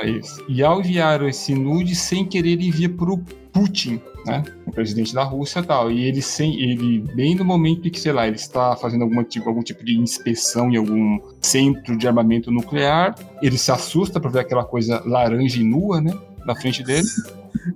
[0.01, 0.43] É isso.
[0.49, 3.17] E ao enviar esse nude, sem querer, envia pro
[3.59, 4.41] Putin, né?
[4.65, 5.91] O presidente da Rússia tal.
[5.91, 9.49] E ele, sem, ele bem no momento que, sei lá, ele está fazendo algum tipo,
[9.49, 14.39] algum tipo de inspeção em algum centro de armamento nuclear, ele se assusta para ver
[14.39, 16.17] aquela coisa laranja e nua, né?
[16.45, 17.07] Na frente dele.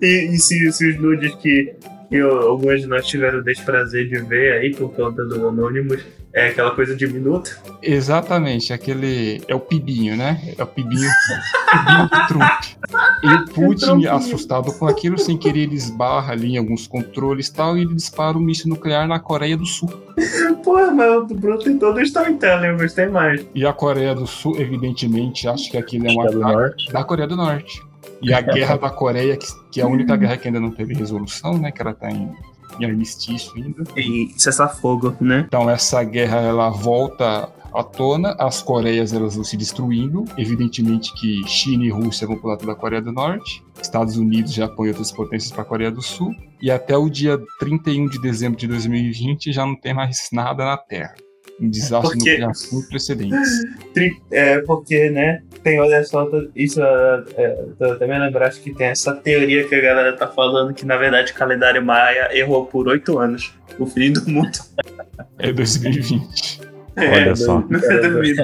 [0.02, 1.76] E, e se, se os nudes que,
[2.10, 6.02] que alguns de nós tiveram o desprazer de ver aí por conta do Anonymous
[6.34, 7.52] é aquela coisa diminuta.
[7.82, 9.42] Exatamente, aquele.
[9.48, 10.42] É o Pibinho, né?
[10.58, 11.10] É o Pibinho,
[11.72, 12.64] Pibinho do Trump.
[13.24, 17.54] E o Putin, assustado com aquilo, sem querer, ele esbarra ali em alguns controles e
[17.54, 19.90] tal, e ele dispara um míssil nuclear na Coreia do Sul.
[20.64, 23.46] Porra, mas o Bruno tem todo o storytelling, mas tem mais.
[23.54, 26.94] E a Coreia do Sul, evidentemente, acha que aquilo é um Acho que é ataque
[26.94, 27.82] da Coreia do Norte.
[28.22, 30.94] E a guerra da Coreia, que, que é a única guerra que ainda não teve
[30.94, 31.72] resolução, né?
[31.72, 32.32] Que ela tá em,
[32.80, 33.84] em armistício ainda.
[33.96, 35.44] E cessar fogo, né?
[35.48, 40.26] Então essa guerra ela volta à tona, as Coreias elas vão se destruindo.
[40.38, 44.86] Evidentemente que China e Rússia vão pro lado da Coreia do Norte, Estados Unidos, Japão
[44.86, 46.34] e outras potências para a Coreia do Sul.
[46.62, 50.78] E até o dia 31 de dezembro de 2020 já não tem mais nada na
[50.78, 51.16] Terra.
[51.64, 53.64] Um desastre Porque- nuclear sem precedentes.
[54.32, 59.16] É, porque, né, tem, olha só, isso, é, é, tô também lembraste que tem essa
[59.16, 63.18] teoria que a galera tá falando que, na verdade, o calendário maia errou por oito
[63.18, 64.60] anos o fim do mundo.
[65.40, 66.62] É 2020.
[66.98, 67.64] Olha é, só.
[67.70, 68.44] não é duvido.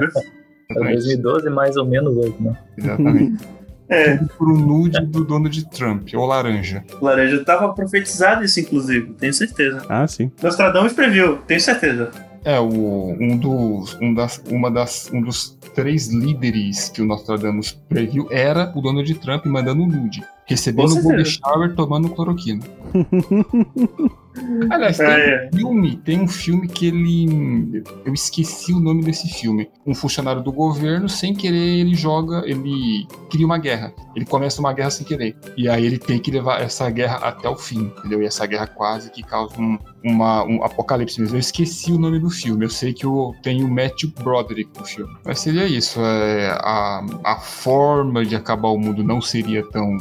[0.72, 2.58] É 2012 mais ou menos oito, né?
[2.78, 3.44] Exatamente.
[3.92, 6.84] É, Por um nude do Donald Trump, ou laranja.
[7.02, 9.84] Laranja tava profetizado isso, inclusive, tenho certeza.
[9.90, 10.32] Ah, sim.
[10.44, 12.12] Nostradamus previu, tenho certeza.
[12.44, 17.72] É, o, um, dos, um, das, uma das, um dos três líderes que o Nostradamus
[17.88, 20.24] previu era o Donald Trump mandando nude.
[20.46, 21.26] Recebendo o Golden.
[21.26, 22.64] Shower tomando cloroquina.
[24.70, 27.84] Aliás, tem É, um filme, tem um filme que ele.
[28.06, 29.70] Eu esqueci o nome desse filme.
[29.86, 33.94] Um funcionário do governo, sem querer, ele joga, ele cria uma guerra.
[34.16, 35.36] Ele começa uma guerra sem querer.
[35.58, 38.22] E aí ele tem que levar essa guerra até o fim, entendeu?
[38.22, 41.36] E essa guerra quase que causa um, uma, um apocalipse mesmo.
[41.36, 42.66] Eu esqueci o nome do filme.
[42.66, 45.14] Eu sei que eu tenho o Matthew Broderick no filme.
[45.26, 46.00] Mas seria isso.
[46.02, 49.98] É, a, a forma de acabar o mundo não seria tão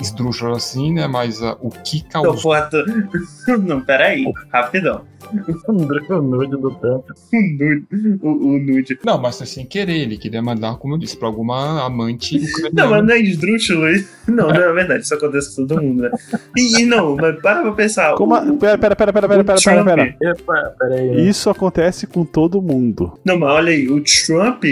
[0.00, 1.06] esdrúxula assim, né?
[1.06, 2.42] Mas ah, o que causou.
[2.42, 2.84] porra, tu...
[3.62, 5.02] Não, peraí, rapidão.
[5.68, 7.04] O nude do Trump.
[7.32, 8.18] O nude.
[8.22, 8.98] O, nude.
[9.04, 9.98] Não, mas foi sem querer.
[9.98, 12.40] Ele queria mandar, como eu disse, pra alguma amante
[12.72, 14.08] Não, mas não é esdrúxulo isso.
[14.26, 16.10] Não, não é verdade, isso acontece com todo mundo, né?
[16.56, 18.14] E, e não, mas para pra pensar.
[18.14, 18.40] Como a...
[18.40, 20.16] Pera, pera, pera, pera, pera, pera, pera, pera.
[20.20, 21.10] Epa, peraí.
[21.10, 21.20] né?
[21.22, 23.18] Isso acontece com todo mundo.
[23.24, 24.64] Não, mas olha aí, o Trump,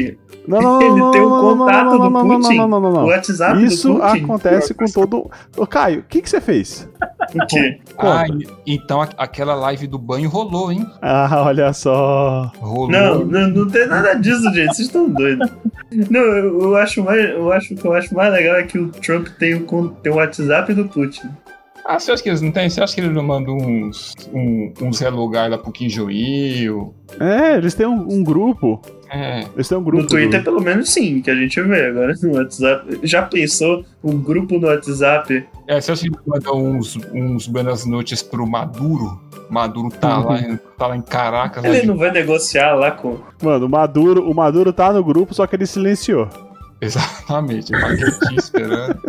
[0.46, 2.56] Não, não, Ele não, tem o não, não, contato não, do não, não, Putin.
[2.56, 3.06] Não, não, não, não, o não.
[3.06, 4.24] WhatsApp Isso do Putin.
[4.24, 5.15] acontece com todo.
[5.56, 6.88] Ô, Caio, o que, que você fez?
[7.34, 7.80] O quê?
[7.98, 8.24] Ah,
[8.66, 10.86] então aquela live do banho rolou, hein?
[11.02, 12.50] Ah, olha só.
[12.58, 12.90] Rolou.
[12.90, 14.74] Não, não, não tem nada disso, gente.
[14.74, 15.50] Vocês estão doidos.
[16.10, 17.30] Não, eu, eu acho mais.
[17.30, 20.16] Eu acho que eu acho mais legal é que o Trump tem o, tem o
[20.16, 21.28] WhatsApp do Putin.
[21.88, 22.68] Ah, você acha que eles não têm?
[22.68, 26.92] Você acha que ele não manda uns, um, uns hello guy lá pro Kim Jong-il?
[27.20, 28.80] É, eles têm um, um grupo.
[29.08, 29.44] É.
[29.54, 30.02] Eles têm um grupo.
[30.02, 31.86] No Twitter, do- pelo menos sim, que a gente vê.
[31.86, 32.98] Agora no WhatsApp.
[33.04, 35.46] Já pensou um grupo no WhatsApp?
[35.68, 39.20] É, você acha que ele manda uns, uns buenas noites pro Maduro?
[39.48, 41.62] Maduro tá, lá, em, tá lá em Caracas.
[41.64, 43.16] Ele de- não vai negociar lá com.
[43.40, 46.28] Mano, o Maduro, o Maduro tá no grupo, só que ele silenciou.
[46.80, 49.00] Exatamente, aqui esperando.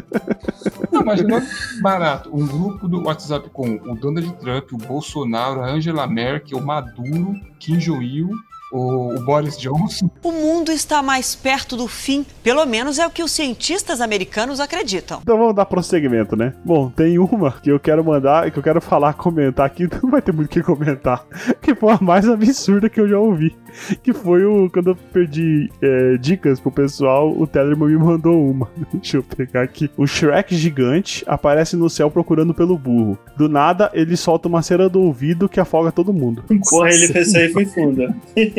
[0.91, 1.03] Não,
[1.38, 1.41] é
[1.82, 2.30] barato.
[2.34, 7.34] Um grupo do WhatsApp com o Donald Trump, o Bolsonaro, a Angela Merkel, o Maduro,
[7.60, 8.30] Kim Jong-il,
[8.71, 10.10] o, o Boris Johnson.
[10.23, 14.60] O mundo está mais perto do fim, pelo menos é o que os cientistas americanos
[14.60, 15.19] acreditam.
[15.21, 16.53] Então vamos dar prosseguimento, né?
[16.65, 20.21] Bom, tem uma que eu quero mandar, que eu quero falar, comentar aqui, não vai
[20.21, 21.25] ter muito o que comentar.
[21.62, 23.56] Que foi a mais absurda que eu já ouvi.
[24.03, 24.69] Que foi o.
[24.69, 28.69] Quando eu perdi é, dicas pro pessoal, o Telemann me mandou uma.
[28.93, 29.89] Deixa eu pegar aqui.
[29.97, 33.17] O Shrek gigante aparece no céu procurando pelo burro.
[33.38, 36.43] Do nada, ele solta uma cera do ouvido que afoga todo mundo.
[36.69, 38.15] Porra, ele fez aí foi funda.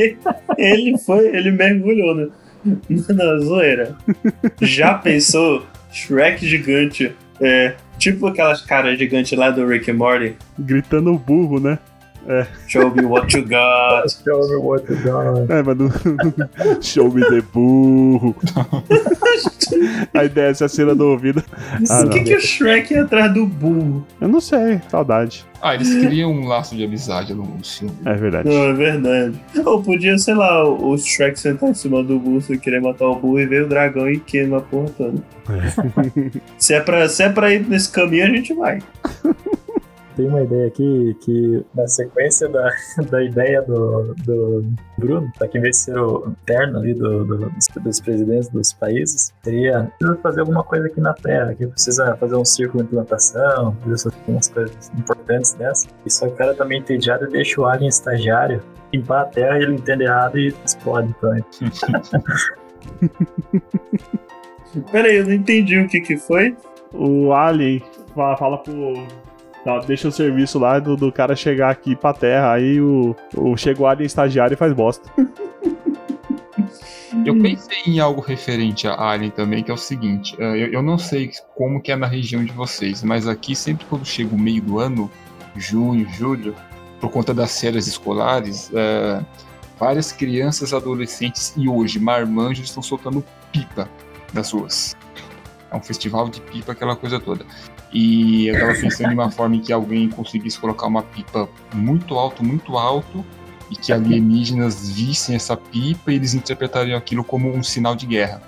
[0.56, 2.28] ele foi, ele mergulhou na,
[3.14, 3.96] na zoeira.
[4.60, 7.12] Já pensou Shrek gigante?
[7.40, 10.34] É, tipo aquelas caras gigantes lá do Rick and Morty.
[10.58, 11.78] Gritando burro, né?
[12.66, 14.10] Show me what you got.
[14.24, 15.50] Show me what you got.
[15.50, 15.90] É, mano.
[16.82, 18.34] Show me the burro.
[20.14, 21.42] Aí desce a cera do ouvido.
[21.88, 24.06] Ah, Por que, que o Shrek é atrás do burro?
[24.20, 25.46] Eu não sei, saudade.
[25.60, 27.94] Ah, eles criam um laço de amizade do filme.
[28.04, 28.48] É verdade.
[28.48, 29.40] Não, é verdade.
[29.64, 33.06] Ou podia, sei lá, o o Shrek sentar em cima do burro e querer matar
[33.06, 35.22] o burro e ver o dragão e queima a porra toda.
[36.58, 38.78] se, é pra, se é pra ir nesse caminho, a gente vai.
[40.18, 42.68] Tem uma ideia aqui que, na sequência da,
[43.08, 44.64] da ideia do, do
[44.98, 48.48] Bruno, pra que em vez de ser o terno ali do, do- dos, dos presidentes
[48.48, 49.88] dos países, seria
[50.20, 53.76] fazer alguma coisa aqui na Terra, que precisa fazer um círculo de implantação,
[54.26, 55.86] umas coisas importantes dessas.
[56.04, 58.60] E só que o cara tá meio entediado e deixa o alien estagiário
[58.92, 61.14] limpar a Terra e ele entende errado e explode.
[61.16, 61.30] Então,
[64.90, 66.56] Pera aí, eu não entendi o que que foi.
[66.92, 67.82] O Alien
[68.14, 68.94] fala, fala pro.
[69.68, 72.52] Tá, deixa o serviço lá do, do cara chegar aqui pra terra.
[72.52, 75.10] Aí o, o chega o Alien estagiário e faz bosta.
[77.24, 80.82] Eu pensei em algo referente a Alien também, que é o seguinte: eh, eu, eu
[80.82, 84.38] não sei como que é na região de vocês, mas aqui sempre quando chega o
[84.38, 85.10] meio do ano,
[85.54, 86.54] junho, julho,
[87.00, 89.20] por conta das férias escolares, eh,
[89.78, 93.88] várias crianças, adolescentes e hoje marmanjos estão soltando pipa
[94.32, 94.96] das ruas.
[95.70, 97.44] É um festival de pipa, aquela coisa toda.
[97.92, 102.14] E eu tava pensando em uma forma em que alguém conseguisse colocar uma pipa muito
[102.14, 103.24] alto, muito alto,
[103.70, 108.42] e que alienígenas vissem essa pipa e eles interpretariam aquilo como um sinal de guerra.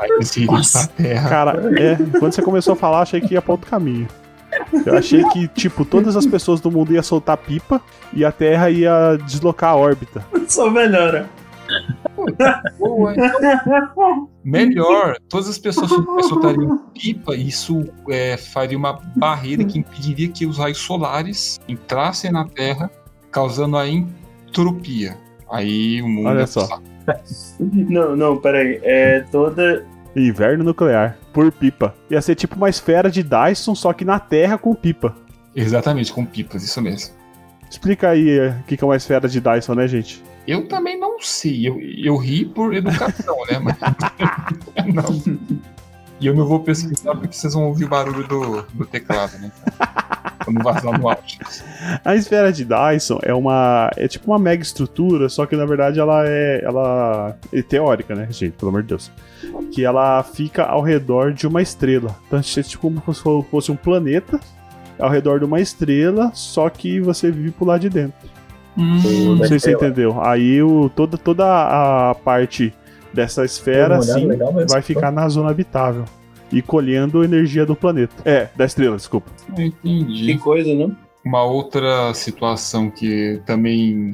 [0.00, 1.28] Aí eles iriam pra terra.
[1.28, 1.96] Cara, é.
[2.18, 4.06] Quando você começou a falar, achei que ia pra outro caminho.
[4.84, 7.80] Eu achei que, tipo, todas as pessoas do mundo iam soltar pipa
[8.12, 10.24] e a Terra ia deslocar a órbita.
[10.46, 11.28] Só melhora.
[12.78, 15.90] Boa, então, melhor, todas as pessoas
[16.28, 22.30] soltariam pipa, e isso é, faria uma barreira que impediria que os raios solares entrassem
[22.30, 22.90] na Terra,
[23.30, 25.16] causando a entropia.
[25.50, 26.80] Aí o mundo Olha só.
[27.58, 28.80] Não, não, pera aí.
[28.82, 29.84] É toda.
[30.14, 31.94] Inverno nuclear, por pipa.
[32.10, 35.14] Ia ser tipo uma esfera de Dyson, só que na Terra com pipa.
[35.54, 37.14] Exatamente, com pipas, isso mesmo.
[37.70, 40.22] Explica aí é, o que é uma esfera de Dyson, né, gente?
[40.48, 41.68] Eu também não sei.
[41.68, 43.58] Eu, eu ri por educação, né?
[43.58, 43.76] Mas.
[44.94, 45.38] não.
[46.18, 49.52] E eu não vou pesquisar porque vocês vão ouvir o barulho do, do teclado, né?
[50.42, 51.38] Quando vazar no auge.
[52.02, 53.90] A esfera de Dyson é uma.
[53.94, 56.64] É tipo uma mega estrutura, só que na verdade ela é.
[56.64, 58.52] Ela é teórica, né, gente?
[58.52, 59.12] Pelo amor de Deus.
[59.70, 62.16] Que ela fica ao redor de uma estrela.
[62.26, 64.40] Então é tipo como se fosse um planeta
[64.98, 68.37] ao redor de uma estrela, só que você vive por lá de dentro.
[68.78, 70.22] Hum, Não sei se você entendeu.
[70.22, 72.72] Aí o, toda, toda a parte
[73.12, 76.04] dessa esfera, assim, legal vai ficar na zona habitável.
[76.50, 78.14] E colhendo energia do planeta.
[78.24, 79.30] É, da estrela, desculpa.
[79.58, 80.26] entendi.
[80.26, 80.90] Que coisa, né?
[81.24, 84.12] Uma outra situação que também.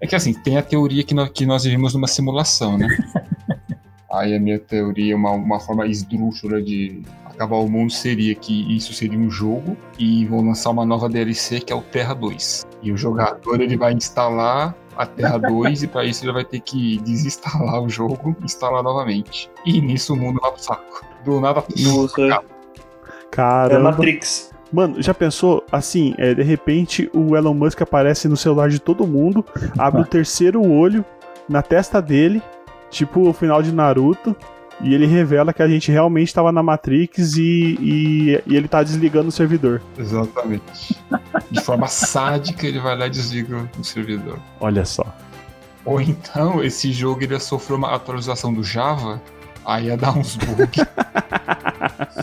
[0.00, 2.88] É que assim, tem a teoria que nós, que nós vivemos numa simulação, né?
[4.12, 7.00] Aí a minha teoria, uma, uma forma esdrúxula de
[7.32, 11.60] acabar o mundo seria que isso seria um jogo e vão lançar uma nova DLC
[11.60, 12.66] que é o Terra 2.
[12.82, 16.60] E o jogador ele vai instalar a Terra 2 e para isso ele vai ter
[16.60, 19.50] que desinstalar o jogo e instalar novamente.
[19.64, 21.04] E nisso o mundo vai pro saco.
[21.24, 21.64] Do nada.
[21.78, 22.38] Nossa, é
[23.30, 23.90] Caramba.
[23.90, 24.52] Matrix.
[24.72, 26.14] Mano, já pensou assim?
[26.16, 29.44] é, de repente o Elon Musk aparece no celular de todo mundo,
[29.78, 31.04] abre o terceiro olho
[31.46, 32.42] na testa dele,
[32.90, 34.34] tipo o final de Naruto,
[34.82, 38.82] e ele revela que a gente realmente estava na Matrix e, e, e ele tá
[38.82, 39.80] desligando o servidor.
[39.96, 40.98] Exatamente.
[41.50, 44.38] De forma sádica ele vai lá e desliga o servidor.
[44.60, 45.06] Olha só.
[45.84, 49.22] Ou então esse jogo ele ia sofrer uma atualização do Java,
[49.64, 50.84] aí ia dar uns bugs.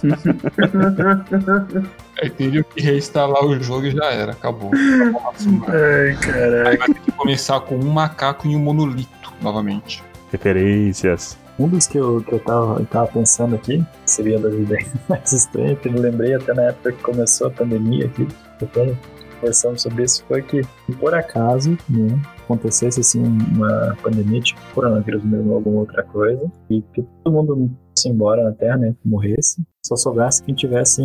[2.22, 4.72] aí teria que reinstalar o jogo e já era, acabou.
[4.74, 6.78] Ai, Aí caralho.
[6.78, 10.04] vai ter que começar com um macaco e um monolito novamente.
[10.32, 11.38] Referências.
[11.60, 15.34] Um dos que eu, que eu, tava, eu tava pensando aqui, seria das ideias mais
[15.34, 18.28] estranhas, que eu lembrei até na época que começou a pandemia aqui,
[18.62, 18.96] até
[19.40, 20.62] conversamos sobre isso, foi que,
[21.00, 26.82] por acaso, né, acontecesse assim uma pandemia, tipo coronavírus mesmo ou alguma outra coisa, e
[26.94, 31.02] que todo mundo fosse embora na Terra, né, morresse, só sobrasse quem tivesse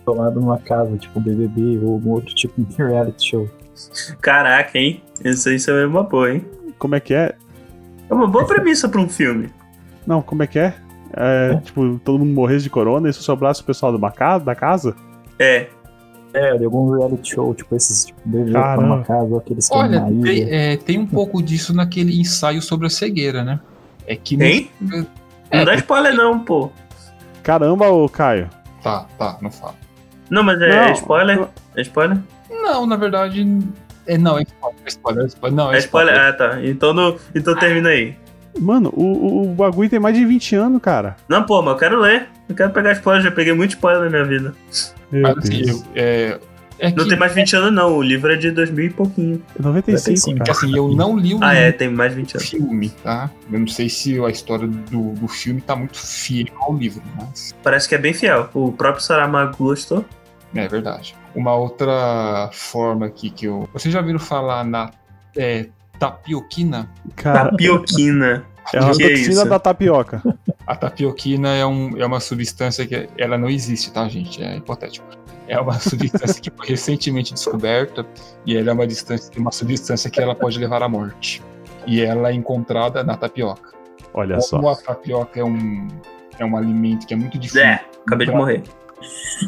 [0.00, 3.48] isolado numa casa, tipo BBB ou algum outro tipo de reality show.
[4.20, 5.02] Caraca, hein?
[5.24, 6.44] Isso, isso é uma boa, hein?
[6.78, 7.34] Como é que é?
[8.10, 9.50] É uma boa premissa pra um filme.
[10.08, 10.74] Não, como é que é?
[11.12, 14.42] É, tipo, todo mundo morresse de corona e só sobrasse o pessoal de uma casa,
[14.42, 14.96] da casa?
[15.38, 15.66] É.
[16.32, 18.20] É, de algum reality show, tipo esses, tipo,
[18.52, 18.82] Caramba.
[18.96, 22.60] uma casa, ou aqueles que é Olha, tem, é, tem um pouco disso naquele ensaio
[22.62, 23.60] sobre a cegueira, né?
[24.06, 24.70] É que no- Hein?
[25.52, 26.70] Não dá spoiler não, pô.
[27.42, 28.48] Caramba, ô Caio.
[28.82, 29.74] Tá, tá, não fala.
[30.30, 30.76] Não, mas é, Não.
[30.84, 31.48] é spoiler?
[31.76, 32.18] É spoiler?
[32.50, 33.46] Não, na verdade.
[34.06, 35.56] É, não, é spoiler, é spoiler, é spoiler.
[35.56, 36.18] Não, é, É spoiler?
[36.18, 36.64] Ah, tá.
[36.64, 38.14] Então, no, então termina aí.
[38.60, 41.16] Mano, o, o, o bagulho tem mais de 20 anos, cara.
[41.28, 42.28] Não, pô, mas eu quero ler.
[42.48, 44.54] Eu quero pegar spoiler, já peguei muito spoiler na minha vida.
[45.12, 46.38] Meu Mas assim, eu- é,
[46.78, 47.96] é Não que, tem mais 20 anos, não.
[47.96, 49.42] O livro é de 2000 e pouquinho.
[49.58, 50.50] 95, que cara.
[50.52, 52.48] assim, eu não li o Ah, é, tem mais 20 anos.
[52.48, 53.30] filme, tá?
[53.50, 57.54] Eu não sei se a história do, do filme tá muito fiel ao livro, mas
[57.62, 58.48] Parece que é bem fiel.
[58.54, 60.04] O próprio Saramago gostou.
[60.54, 61.14] é verdade.
[61.34, 63.68] Uma outra forma aqui que eu.
[63.72, 64.90] Vocês já viram falar na
[65.36, 65.66] é,
[65.98, 66.88] tapioquina?
[67.16, 68.44] Cara, Tapioquina.
[68.72, 69.48] é uma que é toxina isso?
[69.48, 70.22] da tapioca.
[70.66, 74.42] A tapioquina é, um, é uma substância que ela não existe, tá, gente?
[74.42, 75.06] É hipotético.
[75.46, 78.06] É uma substância que foi recentemente descoberta
[78.44, 81.42] e ela é uma, distância, uma substância que ela pode levar à morte.
[81.86, 83.72] E ela é encontrada na tapioca.
[84.12, 84.56] Olha só.
[84.56, 85.88] Como a tapioca é um,
[86.38, 87.66] é um alimento que é muito difundido.
[87.66, 88.62] É, acabei de morrer.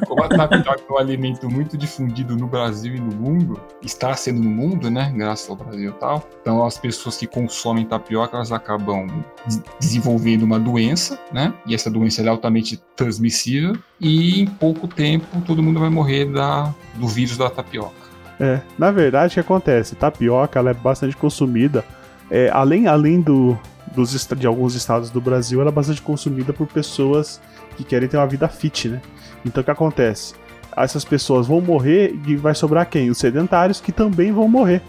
[0.07, 4.41] Como a tapioca é um alimento muito difundido no Brasil e no mundo, está sendo
[4.41, 5.13] no mundo, né?
[5.17, 6.29] Graças ao Brasil e tal.
[6.41, 9.07] Então, as pessoas que consomem tapioca, elas acabam
[9.47, 11.53] des- desenvolvendo uma doença, né?
[11.67, 13.77] E essa doença é altamente transmissível.
[14.01, 17.93] E em pouco tempo, todo mundo vai morrer da, do vírus da tapioca.
[18.39, 19.95] É, na verdade, o que acontece?
[19.95, 21.85] Tapioca ela é bastante consumida.
[22.31, 23.59] é, além além do,
[23.95, 27.41] dos, de alguns estados do Brasil, ela é bastante consumida por pessoas
[27.77, 29.01] que querem ter uma vida fit, né?
[29.45, 30.35] Então o que acontece?
[30.77, 33.11] Essas pessoas vão morrer e vai sobrar quem?
[33.11, 34.83] Os sedentários que também vão morrer.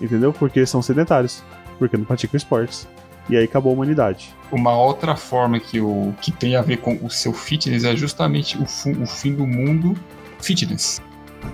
[0.00, 0.32] Entendeu?
[0.32, 1.42] Porque são sedentários.
[1.78, 2.86] Porque não praticam esportes.
[3.30, 4.34] E aí acabou a humanidade.
[4.50, 8.58] Uma outra forma que, o, que tem a ver com o seu fitness é justamente
[8.60, 9.94] o, fu- o fim do mundo
[10.40, 11.00] fitness.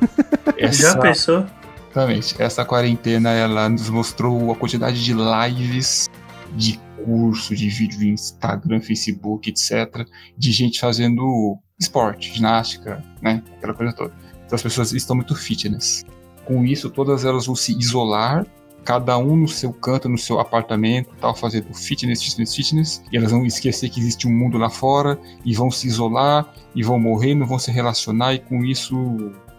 [0.58, 1.46] Já Essa- pensou?
[1.90, 2.40] Exatamente.
[2.40, 6.08] Essa quarentena ela nos mostrou a quantidade de lives,
[6.54, 10.06] de curso, de vídeo em Instagram, Facebook, etc.
[10.36, 13.42] De gente fazendo esporte, ginástica, né?
[13.56, 14.12] Aquela coisa toda.
[14.44, 16.04] Então as pessoas estão muito fitness.
[16.44, 18.46] Com isso, todas elas vão se isolar,
[18.84, 23.02] cada um no seu canto, no seu apartamento, tal, fazendo fitness, fitness, fitness.
[23.12, 26.82] E elas vão esquecer que existe um mundo lá fora e vão se isolar e
[26.82, 28.96] vão morrer, não vão se relacionar e com isso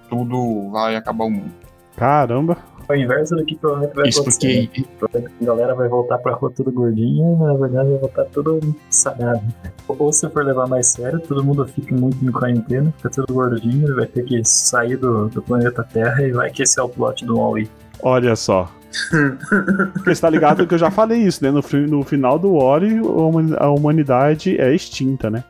[0.10, 1.54] tudo vai acabar o mundo.
[1.96, 2.58] Caramba.
[2.90, 4.66] É o inverso do que provavelmente vai Isso acontecer.
[4.68, 4.88] porque né?
[4.98, 8.60] Provavelmente A galera vai voltar pra rua tudo gordinha, mas na verdade vai voltar tudo
[8.90, 9.42] sarado.
[9.88, 13.96] Ou se for levar mais sério, todo mundo fica muito em quarentena, fica tudo gordinho,
[13.96, 17.24] vai ter que sair do, do planeta Terra e vai que esse é o plot
[17.26, 17.70] do Wall-E.
[18.02, 18.72] Olha só.
[19.94, 21.52] Porque você tá ligado que eu já falei isso, né?
[21.52, 25.44] No, no final do Ori, a humani- a humanidade é extinta, né?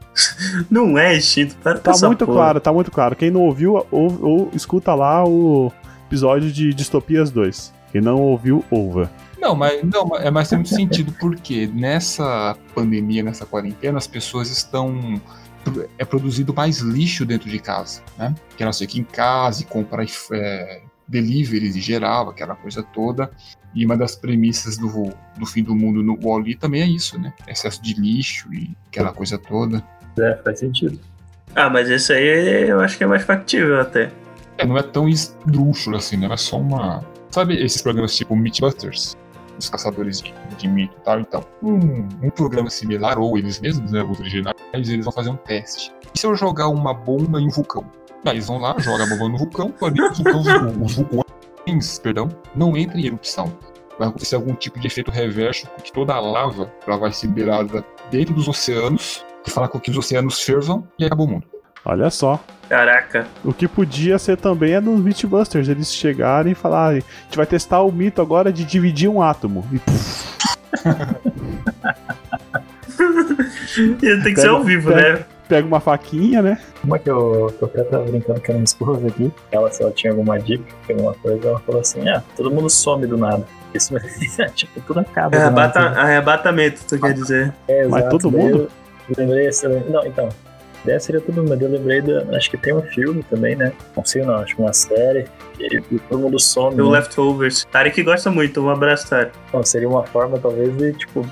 [0.70, 1.18] Não é
[1.64, 2.38] para com Tá muito porra.
[2.38, 3.16] claro, tá muito claro.
[3.16, 5.72] Quem não ouviu, ou, ou escuta lá o
[6.10, 7.72] episódio de Distopias 2.
[7.92, 9.12] Quem não ouviu, ouva.
[9.40, 14.08] Não, mas não, mas- é mais tem muito sentido porque nessa pandemia, nessa quarentena, as
[14.08, 15.22] pessoas estão
[16.00, 18.34] é produzido mais lixo dentro de casa, né?
[18.58, 20.04] Que elas ficam em casa e comprar
[20.34, 23.30] é, deliveries em geral, aquela coisa toda.
[23.76, 27.32] E uma das premissas do, do fim do mundo no Wall-E também é isso, né?
[27.48, 29.84] Excesso de lixo e aquela coisa toda.
[30.20, 31.00] É, faz sentido.
[31.56, 34.12] Ah, mas esse aí eu acho que é mais factível até.
[34.60, 36.28] É, não é tão esdrúxulo assim, né?
[36.32, 37.02] É só uma.
[37.32, 39.18] Sabe esses programas tipo Mythbusters?
[39.58, 41.20] Os caçadores de, de mito e tal?
[41.22, 44.04] Então, um, um programa similar, ou eles mesmos, né?
[44.04, 45.94] Os originais, eles vão fazer um teste.
[46.14, 47.86] E se eu jogar uma bomba em um vulcão?
[48.26, 50.48] Aí eles vão lá, jogam a bomba no vulcão, porém os vulcões,
[50.82, 53.56] os vulcões perdão, não entram em erupção.
[53.98, 57.86] Vai acontecer algum tipo de efeito reverso, que toda a lava ela vai ser liberada
[58.12, 61.48] dentro dos oceanos, que fala com que os oceanos fervam e acabou o mundo.
[61.86, 62.40] Olha só.
[62.68, 63.26] Caraca.
[63.44, 67.46] O que podia ser também é nos Mythbusters, eles chegarem e falarem: a gente vai
[67.46, 69.66] testar o mito agora de dividir um átomo.
[69.72, 69.80] E
[74.06, 75.26] Ia ter que Pega- ser ao vivo, pega- né?
[75.48, 76.60] pega uma faquinha, né?
[76.84, 79.82] Uma que eu, que eu até tava brincando com a minha esposa aqui, ela, se
[79.82, 83.44] ela tinha alguma dica, alguma coisa, ela falou assim: ah, todo mundo some do nada.
[83.74, 83.94] Isso
[84.56, 85.36] tipo, tudo acaba.
[85.38, 86.02] Arrebata, nada.
[86.02, 87.54] arrebatamento, tu quer dizer.
[87.68, 88.70] É, Mas todo mundo?
[89.10, 90.30] Eu lembrei, esse- não, então.
[90.86, 92.24] Daí seria mundo, mas eu lembrei da.
[92.36, 93.74] Acho que tem um filme também, né?
[93.96, 95.26] Não sei não, acho que uma série.
[95.60, 96.80] E, todo mundo some.
[96.82, 97.00] O né?
[97.00, 97.66] Leftovers.
[97.72, 99.32] Tarek gosta muito, um abraço, Tarek.
[99.50, 101.26] Então, seria uma forma, talvez, de, tipo,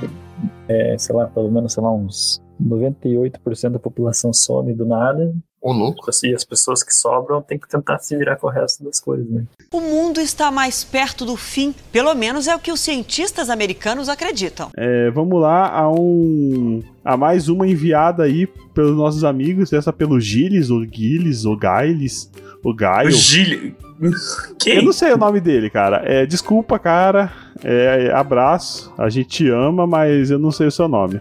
[0.67, 5.33] é, sei lá, pelo menos, sei lá, uns 98% da população some do nada.
[5.67, 6.09] Ô, louco.
[6.23, 9.29] E as pessoas que sobram têm que tentar se virar com o resto das coisas,
[9.29, 9.43] né?
[9.69, 14.07] O mundo está mais perto do fim, pelo menos é o que os cientistas americanos
[14.07, 14.69] acreditam.
[14.77, 16.81] É, vamos lá a um.
[17.03, 22.31] A mais uma enviada aí pelos nossos amigos, essa pelo Gilles, ou Gilles, ou Gailes,
[22.63, 23.11] ou O Gaio.
[23.11, 23.75] Gil...
[23.99, 24.11] Eu
[24.57, 24.85] Quem?
[24.85, 26.01] não sei o nome dele, cara.
[26.05, 27.29] É, desculpa, cara.
[27.61, 28.93] É, abraço.
[28.97, 31.19] A gente te ama, mas eu não sei o seu nome.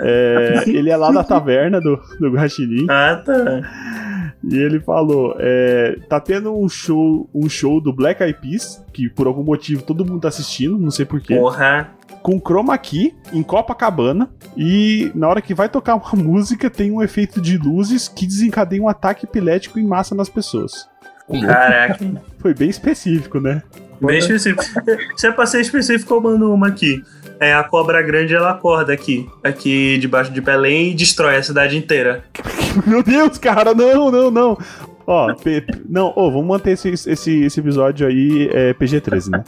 [0.00, 2.86] É, ele é lá da taverna do, do Guaxinim.
[2.88, 3.62] Ah, tá.
[4.44, 9.08] E ele falou: é, tá tendo um show, um show do Black Eyed Peas, que
[9.08, 11.90] por algum motivo todo mundo tá assistindo, não sei porquê, Porra.
[12.22, 14.30] com chroma key em Copacabana.
[14.56, 18.82] E na hora que vai tocar uma música, tem um efeito de luzes que desencadeia
[18.82, 20.88] um ataque epilético em massa nas pessoas.
[21.28, 21.98] Caraca.
[22.38, 23.62] Foi bem específico, né?
[24.00, 24.62] Bem específico.
[25.16, 27.02] Se é pra ser específico, eu mando uma aqui.
[27.38, 29.28] É, a cobra grande, ela acorda aqui.
[29.44, 32.24] Aqui debaixo de Belém e destrói a cidade inteira.
[32.86, 34.58] Meu Deus, cara, não, não, não.
[35.06, 39.44] Ó, P- não, ô, vamos manter esse, esse, esse episódio aí é, PG-13, né?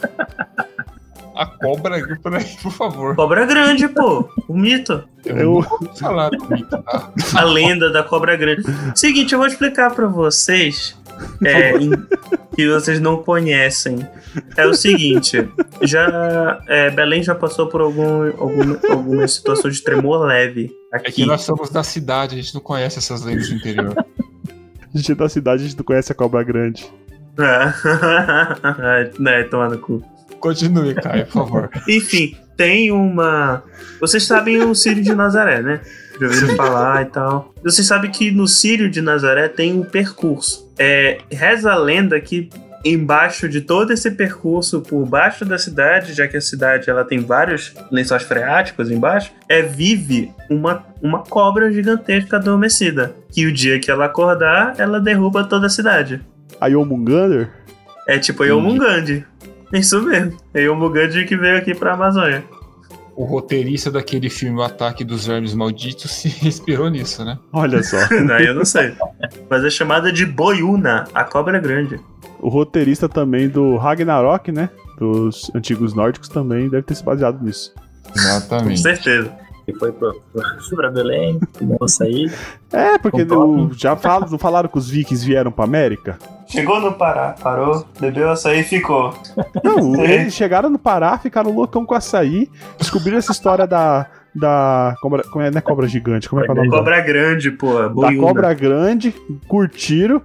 [1.35, 3.15] A cobra, peraí, por favor.
[3.15, 4.29] Cobra grande, pô.
[4.47, 5.03] O mito.
[5.25, 5.61] Eu,
[5.97, 7.11] falar do mito, tá?
[7.35, 8.63] A lenda da cobra grande.
[8.93, 10.98] Seguinte, eu vou explicar pra vocês.
[11.43, 11.91] É, em-
[12.55, 13.99] que vocês não conhecem.
[14.57, 15.47] É o seguinte,
[15.81, 21.07] já é, Belém já passou por algum, algum, alguma situação de tremor leve É que
[21.09, 21.25] aqui.
[21.25, 23.93] nós somos da cidade, a gente não conhece essas lendas do interior.
[23.97, 26.85] A gente é da cidade, a gente não conhece a cobra grande.
[27.39, 30.03] É, né, toma no cu.
[30.39, 31.69] Continue, Caio, por favor.
[31.87, 33.63] Enfim, tem uma.
[33.99, 35.81] Vocês sabem o Sírio de Nazaré, né?
[36.19, 37.53] Já ouviram falar e tal.
[37.63, 40.69] Vocês sabem que no Sírio de Nazaré tem um percurso.
[40.77, 42.49] É, reza a lenda que
[42.83, 47.19] embaixo de todo esse percurso, por baixo da cidade, já que a cidade ela tem
[47.19, 53.13] vários lençóis freáticos embaixo, é vive uma, uma cobra gigantesca adormecida.
[53.31, 56.21] Que o dia que ela acordar, ela derruba toda a cidade.
[56.59, 57.49] A Yomungander?
[58.07, 59.23] É tipo a Yomungandi.
[59.71, 60.35] Isso mesmo.
[60.51, 62.43] É Yomungandi que veio aqui pra Amazônia.
[63.19, 67.37] O roteirista daquele filme O Ataque dos Vermes Malditos se inspirou nisso, né?
[67.51, 67.97] Olha só.
[68.23, 68.93] Não, eu não sei.
[69.49, 71.99] Mas é chamada de Boiuna, a cobra grande.
[72.39, 74.69] O roteirista também do Ragnarok, né?
[74.97, 77.73] Dos antigos nórdicos também deve ter se baseado nisso.
[78.05, 78.79] Com Exatamente.
[78.81, 79.29] certeza.
[79.67, 82.31] E foi pra Belém, vamos sair.
[82.71, 86.17] É, porque Com já fal- não falaram que os vikings vieram pra América?
[86.49, 89.13] Chegou no Pará, parou, bebeu açaí e ficou.
[89.63, 94.07] Não, eles chegaram no Pará, ficaram loucão com açaí, descobriram essa história da.
[94.33, 94.95] Da.
[95.01, 96.69] Cobra, como é, não é cobra gigante, como é que é o nome?
[96.69, 97.73] Cobra grande, pô.
[97.73, 98.27] da Boiuna.
[98.27, 99.11] cobra grande,
[99.47, 100.21] curtiram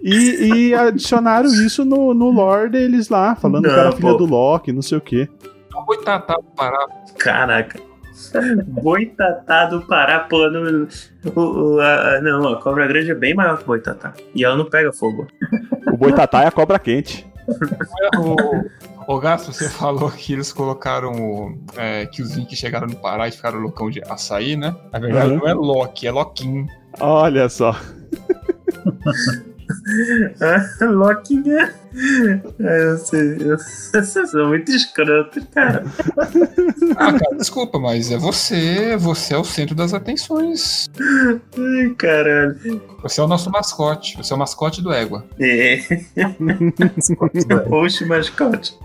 [0.00, 4.26] E, e adicionaram isso no, no lore deles lá, falando Não, que era filha do
[4.26, 5.28] Loki, não sei o quê.
[5.86, 6.86] Boitatá do Pará.
[7.18, 7.80] Caraca.
[8.66, 10.48] Boitatá do Pará, pô.
[10.50, 10.86] Não,
[11.34, 11.40] o,
[11.76, 14.12] o- a, a- não, a cobra grande é bem maior que o Boitatá.
[14.34, 15.26] E ela não pega fogo.
[15.92, 17.26] O Boitatá é a cobra quente.
[18.18, 22.96] O, o Gasto, você falou que eles colocaram o, é, que os Inks chegaram no
[22.96, 24.74] Pará e ficaram loucão de açaí, né?
[24.92, 25.38] Na verdade, Uhum.
[25.38, 26.66] não é Loki, é Loquim.
[27.00, 27.74] Olha só.
[30.90, 31.72] Loki, né?
[32.60, 35.84] É, Vocês são muito escrotos, cara.
[36.96, 40.86] Ah, cara, desculpa, mas é você, você é o centro das atenções.
[41.00, 42.82] Ai, caralho.
[43.02, 45.24] Você é o nosso mascote, você é o mascote do Égua.
[45.40, 45.80] É.
[47.68, 48.76] Poxa, mascote.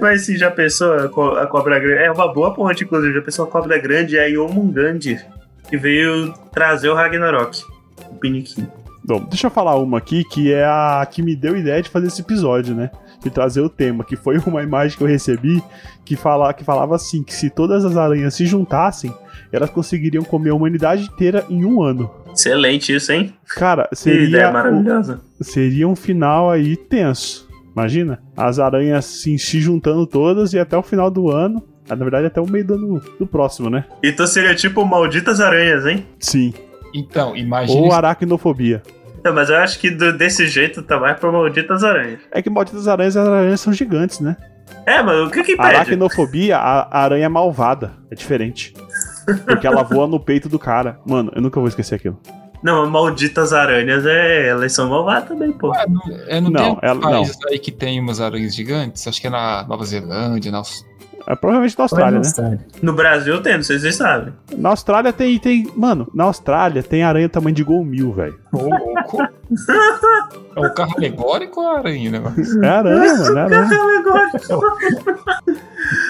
[0.00, 2.02] Mas sim, já pensou a, co- a cobra grande?
[2.02, 3.14] É uma boa ponte, inclusive.
[3.14, 5.24] Já pensou a cobra grande é a Yomungandir,
[5.68, 7.62] que veio trazer o Ragnarok.
[8.10, 8.66] O Piniquim.
[9.04, 12.06] Bom, deixa eu falar uma aqui que é a que me deu ideia de fazer
[12.06, 12.90] esse episódio, né?
[13.22, 15.62] De trazer o tema, que foi uma imagem que eu recebi
[16.04, 19.12] que, fala, que falava assim: que se todas as aranhas se juntassem,
[19.50, 22.10] elas conseguiriam comer a humanidade inteira em um ano.
[22.32, 23.34] Excelente isso, hein?
[23.56, 25.20] Cara, Que ideia seria, um, maravilhosa.
[25.40, 27.48] seria um final aí tenso.
[27.74, 28.22] Imagina?
[28.36, 31.62] As aranhas assim, se juntando todas e até o final do ano.
[31.88, 33.84] Na verdade, até o meio do ano do próximo, né?
[34.02, 36.06] Então seria tipo malditas aranhas, hein?
[36.18, 36.54] Sim.
[36.94, 37.80] Então, imagine.
[37.80, 38.82] Ou aracnofobia.
[39.24, 42.20] Não, mas eu acho que do- desse jeito tá mais pra malditas aranhas.
[42.32, 44.36] É que malditas aranhas, as aranhas são gigantes, né?
[44.86, 45.76] É, mas o que que impede?
[45.76, 47.92] aracnofobia, a a aranha é malvada.
[48.10, 48.74] É diferente.
[49.46, 50.98] Porque ela voa no peito do cara.
[51.06, 52.18] Mano, eu nunca vou esquecer aquilo.
[52.62, 55.72] Não, malditas aranhas, é, elas são malvadas também, pô.
[55.74, 59.06] Ah, não, é, não, Não, tem ela- países aí que tem umas aranhas gigantes?
[59.06, 60.84] Acho que é na Nova Zelândia, na Aus-
[61.26, 62.18] É provavelmente na Austrália, né?
[62.18, 62.60] Austrália.
[62.82, 64.32] No Brasil tem, não sei se vocês sabem.
[64.56, 65.70] Na Austrália tem, tem.
[65.76, 68.41] Mano, na Austrália tem aranha tamanho de gol mil, velho.
[70.54, 72.22] É o carro alegórico ou a aranha, né?
[72.62, 73.38] É aranha, mano.
[73.38, 73.68] É aranha.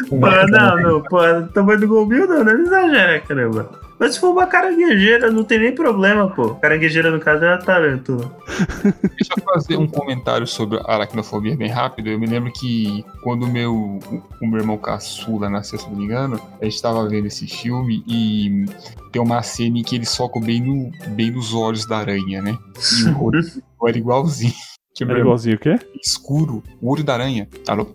[0.09, 0.17] Pô,
[0.51, 1.19] não, não, pô,
[1.55, 3.71] tamanho do Golbil não, não exagera, caramba.
[4.03, 6.57] Mas se for uma caranguejeira, não tem nem problema, pô.
[6.57, 8.37] Caranguejeira, no caso, é a tarântula.
[8.83, 12.09] Deixa eu fazer um comentário sobre a aracnofobia bem rápido.
[12.09, 14.01] Eu me lembro que quando o meu,
[14.41, 18.03] o meu irmão caçula nasceu, se não me engano, a gente tava vendo esse filme
[18.05, 18.65] e
[19.13, 22.57] tem uma cena em que ele soca bem, no, bem nos olhos da aranha, né?
[23.05, 23.41] E o olho
[23.87, 24.55] era igualzinho.
[24.95, 25.79] Que É irmão igualzinho o quê?
[26.05, 27.49] escuro, o olho da aranha.
[27.67, 27.89] Alô?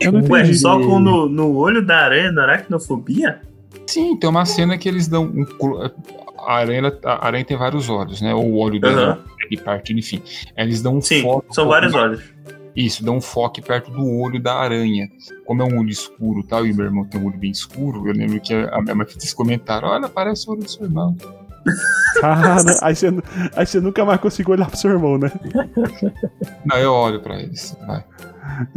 [0.00, 0.58] Eu não Ué, entendi.
[0.58, 3.40] só com no, no olho da aranha, na aracnofobia?
[3.86, 5.44] Sim, tem uma cena que eles dão um.
[6.46, 8.34] A aranha, a aranha tem vários olhos, né?
[8.34, 9.24] Ou o olho dela Aham.
[9.50, 10.22] e partindo, enfim.
[10.56, 11.52] Eles dão um Sim, foco.
[11.54, 12.22] são vários olhos.
[12.76, 15.08] Isso, dá um foco perto do olho da aranha.
[15.46, 18.06] Como é um olho escuro e tal, e meu irmão tem um olho bem escuro,
[18.06, 20.84] eu lembro que a minha mãe fez esse comentário: olha, parece o olho do seu
[20.84, 21.16] irmão.
[22.20, 23.08] Cara, aí você,
[23.54, 25.30] aí você nunca mais conseguiu olhar pro seu irmão, né?
[26.64, 27.76] Não, eu olho pra eles.
[27.86, 28.04] Vai.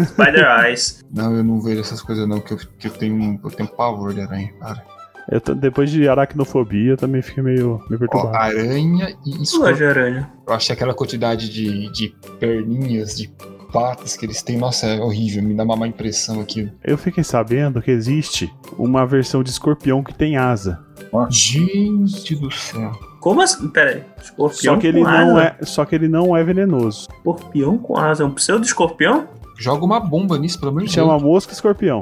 [0.05, 1.03] Spider Eyes.
[1.13, 4.13] Não, eu não vejo essas coisas, não, que eu, que eu tenho, eu tenho pavor
[4.13, 4.83] de aranha, cara.
[5.31, 8.35] Eu tô- depois de aracnofobia, eu também fiquei meio, meio Ó, perturbado.
[8.35, 9.77] aranha e escorpião.
[9.77, 10.31] de aranha.
[10.47, 13.31] Eu achei aquela quantidade de, de perninhas, de
[13.71, 16.71] patas que eles têm, nossa, é horrível, me dá uma má impressão aquilo.
[16.83, 20.83] Eu fiquei sabendo que existe uma versão de escorpião que tem asa.
[21.29, 22.91] Gente do céu.
[23.19, 23.67] Como assim?
[23.69, 24.03] Pera aí.
[24.21, 25.43] Escorpião Só que ele com não asa?
[25.59, 27.07] é, só que ele não é venenoso.
[27.17, 28.23] Escorpião com asa.
[28.23, 29.27] É um pseudo-escorpião?
[29.57, 32.01] Joga uma bomba nisso, pelo de Chama mosca escorpião.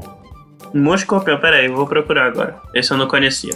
[0.74, 2.58] Um escorpião, pera aí, eu vou procurar agora.
[2.74, 3.54] Esse eu não conhecia.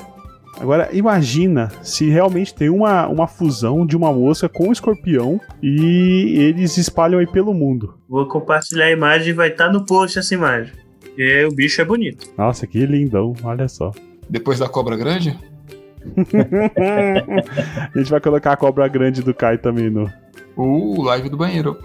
[0.60, 6.36] Agora, imagina se realmente tem uma, uma fusão de uma mosca com um escorpião e
[6.38, 7.96] eles espalham aí pelo mundo.
[8.08, 10.74] Vou compartilhar a imagem e vai estar no post essa imagem.
[11.18, 12.28] E o bicho é bonito.
[12.38, 13.92] Nossa, que lindão, olha só.
[14.32, 15.38] Depois da cobra grande?
[17.94, 20.10] a gente vai colocar a cobra grande do Kai também no.
[20.56, 21.78] Uh, live do banheiro.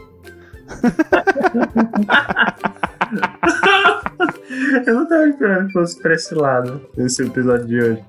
[4.86, 8.04] eu não tava esperando que fosse pra esse lado, esse episódio de hoje.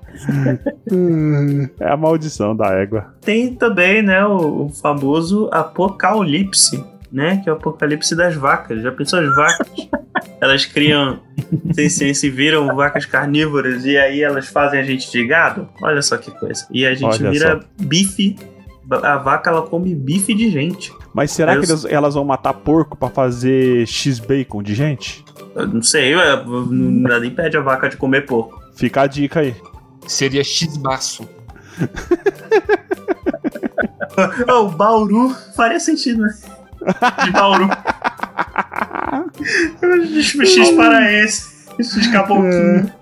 [1.80, 3.12] É a maldição da égua.
[3.20, 6.82] Tem também, né, o, o famoso apocalipse,
[7.12, 7.42] né?
[7.42, 8.80] Que é o apocalipse das vacas.
[8.82, 9.68] Já pensou as vacas?
[10.40, 11.20] Elas criam,
[11.72, 15.68] sem ciência, e viram vacas carnívoras e aí elas fazem a gente de gado?
[15.82, 16.66] Olha só que coisa.
[16.70, 18.36] E a gente Olha vira bife.
[19.02, 20.92] A vaca, ela come bife de gente.
[21.12, 25.24] Mas será Eu- que elas, elas vão matar porco pra fazer X-Bacon de gente?
[25.54, 28.58] Eu não sei, eu- eu- nada impede a vaca de comer porco.
[28.76, 29.54] Fica a dica aí.
[30.06, 31.28] Seria X-baço.
[34.48, 36.34] Oh, Bauru faria sentido, né?
[37.24, 37.68] De Bauru.
[40.44, 41.58] X paraense.
[41.78, 42.92] X caboclinho.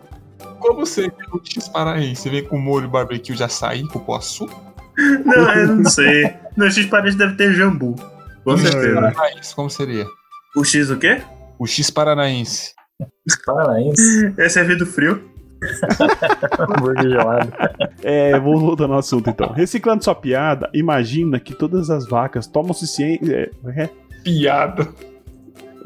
[0.59, 2.23] Como seria o X paraense?
[2.23, 4.49] Você vem com molho barbecue de açaí, cupuaçu?
[5.25, 6.35] Não, eu não sei.
[6.57, 7.95] No X paraense deve ter jambu.
[8.45, 8.95] Com O certeza.
[8.95, 10.07] paranaense, como seria?
[10.57, 11.21] O X o quê?
[11.59, 12.73] O X paranaense.
[13.45, 15.31] Paranaense, É servido frio.
[16.59, 17.53] hambúrguer gelado.
[18.03, 19.53] É, vamos voltando ao assunto então.
[19.53, 23.51] Reciclando sua piada, imagina que todas as vacas tomam-se ciência.
[23.75, 23.91] É, é,
[24.23, 24.89] Piada.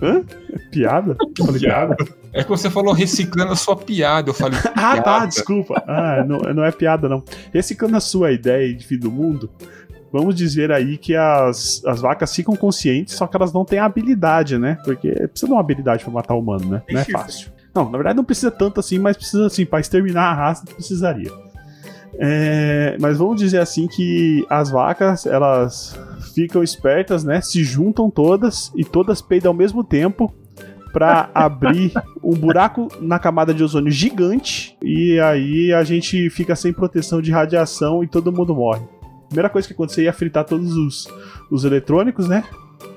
[0.03, 0.23] Hã?
[0.71, 1.17] Piada?
[1.39, 1.97] Eu falei piada?
[2.33, 4.31] É que você falou reciclando a sua piada.
[4.31, 4.59] Eu falei.
[4.75, 5.83] Ah, tá, desculpa.
[5.87, 7.23] Ah, não, não é piada, não.
[7.53, 9.51] Reciclando a sua ideia de fim do mundo,
[10.13, 14.59] vamos dizer aí que as, as vacas ficam conscientes, só que elas não têm habilidade,
[14.59, 14.79] né?
[14.85, 16.83] Porque precisa de uma habilidade pra matar o humano, né?
[16.91, 17.51] Não é fácil.
[17.75, 21.31] Não, na verdade não precisa tanto assim, mas precisa assim, pra exterminar a raça, precisaria.
[22.19, 25.99] É, mas vamos dizer assim que as vacas, elas
[26.35, 27.41] ficam espertas, né?
[27.41, 30.33] Se juntam todas e todas peidam ao mesmo tempo
[30.93, 31.93] pra abrir
[32.23, 37.31] um buraco na camada de ozônio gigante e aí a gente fica sem proteção de
[37.31, 38.83] radiação e todo mundo morre.
[39.29, 41.09] Primeira coisa que acontecer ia fritar todos os,
[41.51, 42.43] os eletrônicos, né?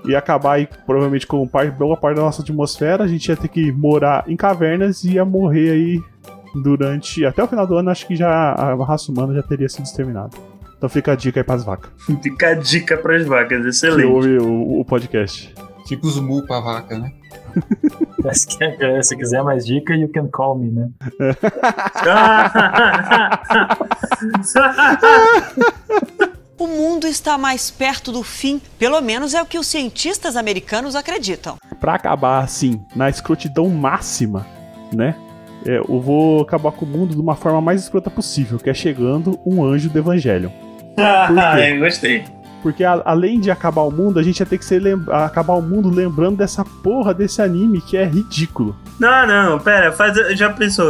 [0.06, 3.04] Ia acabar aí, provavelmente com par- boa parte da nossa atmosfera.
[3.04, 6.02] A gente ia ter que morar em cavernas e ia morrer aí
[6.54, 7.26] durante.
[7.26, 10.32] Até o final do ano, acho que já a raça humana já teria sido exterminada.
[10.78, 11.92] Então fica a dica aí pras vacas.
[12.22, 14.06] Fica a dica pras vacas, Que excelente.
[14.06, 15.54] ouve o, o podcast.
[15.88, 17.12] Fica os mu pra vaca, né?
[18.34, 20.90] Se quiser mais dica, you can call me, né?
[26.58, 30.96] O mundo está mais perto do fim, pelo menos é o que os cientistas americanos
[30.96, 31.58] acreditam.
[31.80, 34.46] Pra acabar assim, na escrotidão máxima,
[34.94, 35.16] né?
[35.66, 38.74] É, eu vou acabar com o mundo de uma forma mais escrota possível, que é
[38.74, 40.52] chegando um anjo do evangelho.
[41.70, 42.24] Eu gostei.
[42.62, 45.62] Porque a- além de acabar o mundo, a gente ia ter que ser acabar o
[45.62, 48.74] mundo lembrando dessa porra desse anime que é ridículo.
[48.98, 50.86] Não, não, pera, faz, já pensou?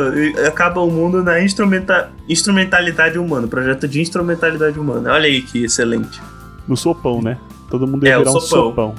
[0.46, 5.14] Acaba o mundo na instrumenta, instrumentalidade humana, projeto de instrumentalidade humana.
[5.14, 6.22] Olha aí que excelente.
[6.68, 7.38] No sopão, né?
[7.72, 8.70] Todo mundo ia É, o virar um sopão.
[8.70, 8.96] sopão.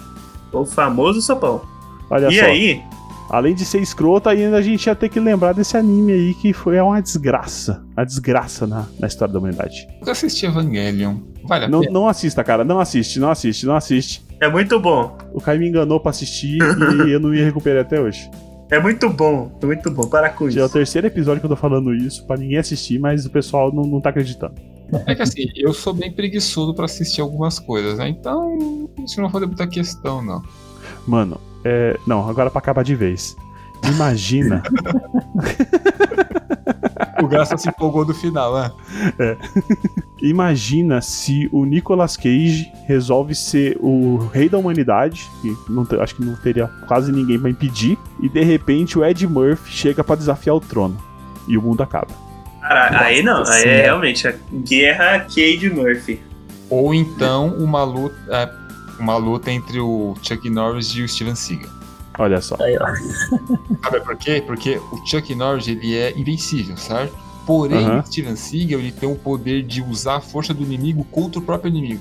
[0.53, 1.62] O famoso sopão.
[2.11, 2.45] Olha e só.
[2.47, 2.81] aí,
[3.31, 6.53] Além de ser escroto, ainda a gente ia ter que lembrar desse anime aí que
[6.53, 7.83] foi uma desgraça.
[7.97, 9.89] Uma desgraça na, na história da humanidade.
[10.05, 11.16] Eu assisti Evangelion.
[11.45, 11.93] Vale a Não, pena.
[11.93, 12.64] não assista, cara.
[12.64, 14.22] Não assiste, não assiste, não assiste.
[14.41, 15.16] é muito bom.
[15.33, 16.59] O Kai me enganou pra assistir
[17.07, 18.31] e eu não me recuperei até hoje.
[18.70, 20.07] É muito bom, é muito bom.
[20.07, 20.72] Para com Já é o isso.
[20.75, 24.01] terceiro episódio que eu tô falando isso pra ninguém assistir, mas o pessoal não, não
[24.01, 24.55] tá acreditando.
[25.07, 28.09] É que assim, eu sou bem preguiçoso pra assistir algumas coisas, né?
[28.09, 30.43] Então, isso não foi muita questão, não.
[31.07, 31.99] Mano, é.
[32.07, 33.37] Não, agora pra acabar de vez.
[33.95, 34.62] Imagina.
[37.23, 38.71] O Graça se empolgou do final, né?
[40.21, 46.25] Imagina se o Nicolas Cage resolve ser o rei da humanidade, que não acho que
[46.25, 50.57] não teria quase ninguém pra impedir, e de repente o Ed Murphy chega pra desafiar
[50.57, 50.97] o trono.
[51.47, 52.09] E o mundo acaba.
[52.61, 54.35] Cara, aí não, aí é realmente a
[54.67, 56.23] guerra Cade Murphy.
[56.71, 58.51] Ou então uma luta, é,
[58.99, 61.70] uma luta entre o Chuck Norris e o Steven Seagal.
[62.18, 62.57] Olha só.
[62.61, 62.76] Aí.
[63.82, 64.42] Sabe por quê?
[64.47, 67.14] Porque o Chuck Norris ele é invencível, certo?
[67.47, 71.38] Porém, o Steven Seagal ele tem o poder de usar a força do inimigo contra
[71.38, 72.01] o próprio inimigo.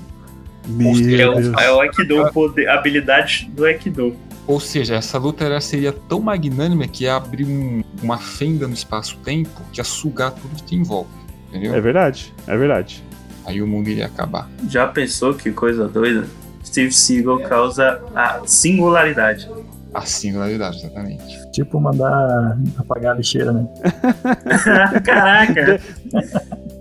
[0.66, 4.16] Meu seja, É o, é o Aikido, poder, habilidade do Aikido.
[4.46, 9.60] Ou seja, essa luta seria tão magnânima que ia abrir um- uma fenda no espaço-tempo
[9.72, 11.10] que ia sugar tudo que tem em volta.
[11.50, 11.74] Entendeu?
[11.74, 13.02] É verdade, é verdade.
[13.44, 14.48] Aí o mundo iria acabar.
[14.68, 16.26] Já pensou que coisa doida?
[16.64, 19.48] Steve Seagal causa a singularidade.
[19.92, 21.52] A singularidade, exatamente.
[21.52, 23.64] Tipo mandar apagar a lixeira, né?
[25.04, 25.80] Caraca!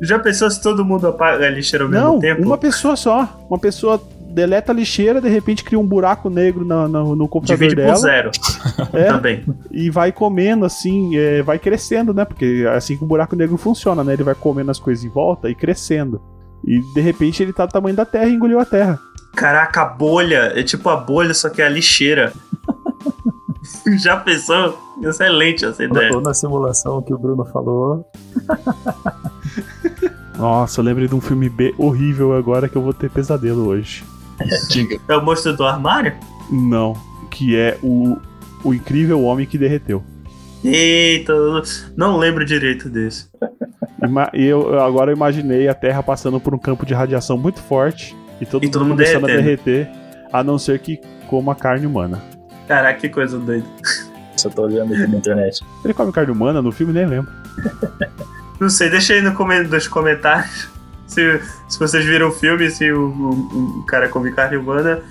[0.01, 2.41] Já pensou se todo mundo apaga a lixeira ao mesmo Não, tempo?
[2.41, 3.45] uma pessoa só.
[3.49, 7.59] Uma pessoa deleta a lixeira, de repente cria um buraco negro na- na- no computador
[7.59, 8.31] Divide por dela zero
[8.93, 9.03] É.
[9.05, 9.45] também.
[9.69, 12.25] e vai comendo assim, é, vai crescendo, né?
[12.25, 14.13] Porque é assim que o buraco negro funciona, né?
[14.13, 16.19] Ele vai comendo as coisas em volta e crescendo.
[16.65, 18.97] E de repente ele tá do tamanho da Terra e engoliu a Terra.
[19.35, 20.51] Caraca, a bolha.
[20.55, 22.33] É tipo a bolha, só que é a lixeira.
[23.97, 24.77] Já pensou?
[25.01, 26.13] Excelente essa ideia.
[26.13, 28.05] Ou na simulação que o Bruno falou.
[30.37, 34.03] Nossa, eu lembrei de um filme B horrível agora que eu vou ter pesadelo hoje.
[34.69, 34.99] Diga.
[35.07, 36.13] É o monstro do armário?
[36.51, 36.95] Não,
[37.29, 38.17] que é o,
[38.63, 40.03] o incrível homem que derreteu.
[40.63, 41.33] Eita,
[41.95, 43.27] não lembro direito desse.
[44.33, 48.15] E eu agora eu imaginei a Terra passando por um campo de radiação muito forte
[48.41, 49.89] e todo, E todo mundo mundo começando a derreter,
[50.31, 52.21] a não ser que coma carne humana.
[52.67, 53.65] Caraca, que coisa doida.
[54.35, 55.63] Só tô olhando aqui na internet.
[55.85, 57.31] Ele come carne humana no filme, nem lembro.
[58.59, 60.67] Não sei, deixa aí no come- nos comentários
[61.07, 65.01] se, se vocês viram o filme, se o, o- o cara come carne humana.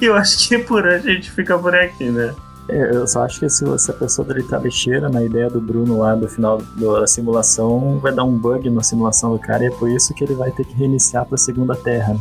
[0.00, 2.32] E eu acho que por hoje a gente fica por aqui, né?
[2.70, 5.60] É, Eu só acho que se você- a pessoa deletar a lixeira na ideia do
[5.60, 9.64] Bruno lá do final do- da simulação, vai dar um bug na simulação do cara
[9.64, 12.16] e é por isso que ele vai ter que reiniciar pra segunda terra.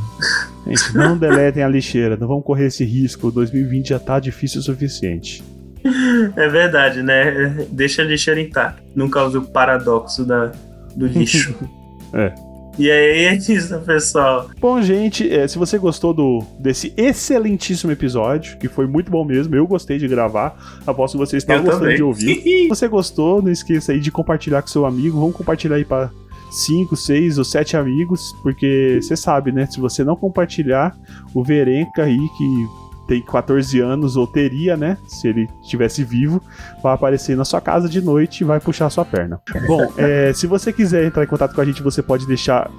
[0.66, 3.32] Gente, não deletem a lixeira, não vamos correr esse risco.
[3.32, 5.44] 2020 já tá difícil o suficiente.
[6.36, 7.66] É verdade, né?
[7.72, 8.82] Deixa a lixeira intacta.
[8.96, 10.52] Não causa o paradoxo da,
[10.96, 11.54] do lixo.
[12.12, 12.34] É.
[12.80, 14.50] E aí é isso, pessoal.
[14.58, 19.54] Bom, gente, é, se você gostou do, desse excelentíssimo episódio, que foi muito bom mesmo,
[19.54, 21.98] eu gostei de gravar, aposto que você está Eu gostando também.
[21.98, 22.42] de ouvir.
[22.42, 25.20] Se você gostou, não esqueça aí de compartilhar com seu amigo.
[25.20, 26.10] Vamos compartilhar aí para
[26.52, 29.66] 5, 6 ou 7 amigos, porque você sabe, né?
[29.66, 30.96] Se você não compartilhar,
[31.34, 32.68] o Verenca aí, que
[33.10, 35.00] tem 14 anos, ou teria, né?
[35.08, 36.40] Se ele estivesse vivo,
[36.84, 39.42] vai aparecer na sua casa de noite e vai puxar sua perna.
[39.66, 42.70] Bom, é, se você quiser entrar em contato com a gente, você pode deixar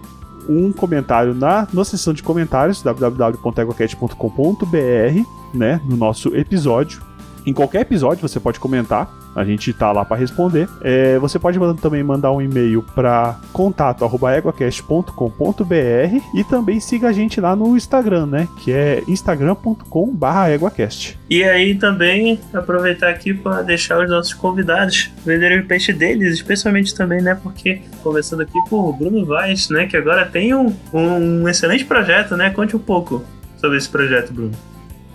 [0.49, 5.81] um comentário na, na seção de comentários, www.egocast.com.br, né?
[5.85, 7.03] No nosso episódio.
[7.45, 9.13] Em qualquer episódio você pode comentar.
[9.35, 10.69] A gente tá lá para responder.
[10.83, 17.55] É, você pode também mandar um e-mail para contato@eguacast.com.br e também siga a gente lá
[17.55, 18.49] no Instagram, né?
[18.59, 21.21] Que é instagram.com/eguacast.
[21.29, 26.93] E aí também aproveitar aqui para deixar os nossos convidados venderem o peixe deles, especialmente
[26.95, 27.39] também, né?
[27.41, 29.87] Porque conversando aqui com o Bruno Vaz, né?
[29.87, 32.51] Que agora tem um, um excelente projeto, né?
[32.51, 33.23] Conte um pouco
[33.57, 34.51] sobre esse projeto, Bruno.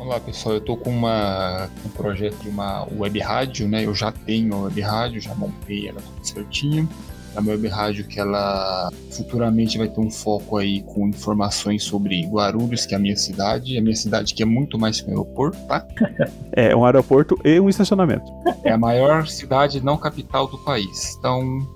[0.06, 3.88] Olá pessoal, eu tô com uma, um projeto de uma web rádio, né?
[3.88, 6.88] Eu já tenho a web rádio, já montei ela tudo certinho.
[7.36, 12.24] É uma web rádio que ela futuramente vai ter um foco aí com informações sobre
[12.28, 13.80] Guarulhos, que é a minha cidade.
[13.80, 15.84] A minha cidade que é muito mais que um aeroporto, tá?
[16.54, 18.32] É um aeroporto e um estacionamento.
[18.64, 21.16] É a maior cidade não capital do país.
[21.18, 21.68] Então,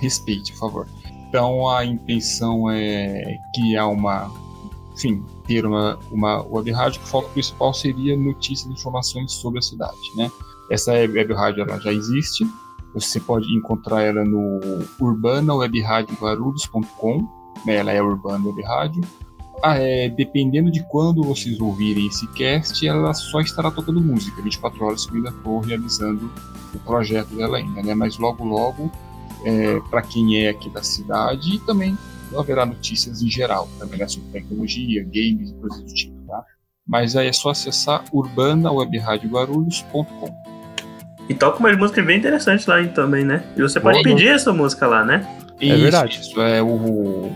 [0.00, 0.88] respeite, por favor.
[1.28, 4.28] Então, a intenção é criar uma,
[4.92, 9.62] enfim, ter uma, uma web rádio o foco principal seria notícias e informações sobre a
[9.62, 10.30] cidade, né?
[10.70, 12.46] Essa web rádio ela já existe.
[12.94, 14.60] Você pode encontrar ela no
[14.98, 17.28] urbanawebrádioguarulhos.com,
[17.64, 17.76] né?
[17.76, 19.02] Ela é urbana web rádio.
[19.62, 24.42] Ah, é, dependendo de quando vocês ouvirem esse cast, ela só estará tocando música.
[24.42, 26.30] 24 horas que eu ainda estou realizando
[26.74, 27.94] o projeto dela ainda, né?
[27.94, 28.90] Mas logo, logo,
[29.44, 31.96] é, para quem é aqui da cidade, e também
[32.36, 34.08] haverá notícias em geral, também né?
[34.08, 36.44] sobre tecnologia, games e coisas do tipo, tá?
[36.86, 40.46] Mas aí é só acessar urbanawebrádioguarulhos.com.
[41.28, 43.44] E toca umas músicas bem interessantes lá também, né?
[43.56, 44.04] E você pode Boa.
[44.04, 45.26] pedir essa música lá, né?
[45.60, 46.20] Isso, verdade.
[46.20, 47.32] Isso é o, o,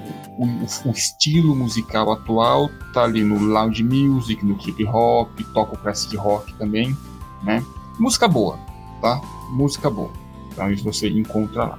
[0.85, 6.17] o estilo musical atual, tá ali no lounge music, no trip hop, toca o classic
[6.17, 6.97] rock também,
[7.43, 7.65] né?
[7.99, 8.57] Música boa,
[9.01, 9.21] tá?
[9.51, 10.13] Música boa.
[10.53, 11.79] Então isso você encontra lá.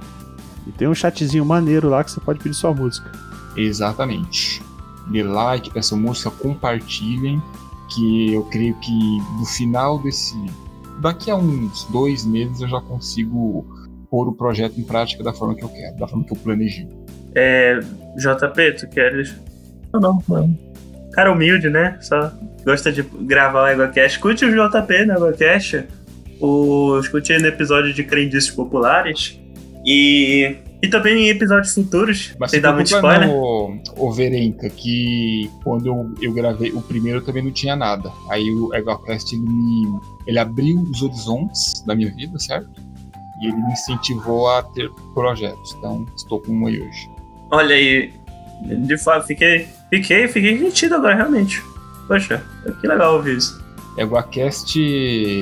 [0.66, 3.10] E tem um chatzinho maneiro lá que você pode pedir sua música.
[3.56, 4.62] Exatamente.
[5.10, 7.42] Dê like pra essa música, compartilhem,
[7.94, 10.34] que eu creio que no final desse.
[11.00, 13.66] Daqui a uns dois meses eu já consigo
[14.10, 16.88] pôr o projeto em prática da forma que eu quero, da forma que eu planejei.
[17.34, 17.80] É.
[18.16, 19.34] JP, tu queres?
[19.92, 20.58] Não, não, não.
[21.12, 21.98] Cara humilde, né?
[22.00, 22.32] Só
[22.64, 24.16] gosta de gravar o EgoCast.
[24.16, 25.84] Escute o JP no EgoCast.
[26.40, 29.38] O, escute no episódio de Crendices Populares.
[29.84, 32.34] E, e também em episódios futuros.
[32.38, 33.26] Mas sem se dar muito spoiler.
[33.28, 38.10] não, ô Verenca, que quando eu, eu gravei o primeiro também não tinha nada.
[38.30, 42.70] Aí o EgoCast ele me ele abriu os horizontes da minha vida, certo?
[43.40, 45.74] E ele me incentivou a ter projetos.
[45.78, 47.10] Então estou com um aí hoje.
[47.50, 48.12] Olha aí.
[48.86, 49.66] De fato, fiquei.
[49.90, 51.60] Fiquei, fiquei sentido agora, realmente.
[52.06, 52.42] Poxa,
[52.80, 53.60] que legal ouvir isso.
[53.98, 54.78] EgoCast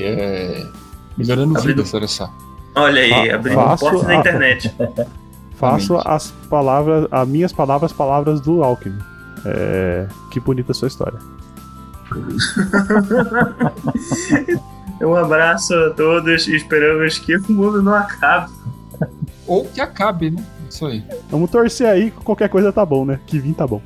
[0.04, 0.66] é,
[1.16, 2.32] melhorando Abrindo- vidas, olha só.
[2.74, 4.74] Olha aí, Fa- abrindo faço portas da a- internet.
[5.56, 8.98] Faço as palavras, as minhas palavras, palavras do Alckmin.
[9.44, 11.18] É, que bonita a sua história.
[15.02, 18.52] Um abraço a todos e esperamos que o mundo não acabe.
[19.46, 20.44] Ou que acabe, né?
[20.68, 21.02] Isso aí.
[21.30, 23.18] Vamos torcer aí, que qualquer coisa tá bom, né?
[23.26, 23.80] Que vim tá bom.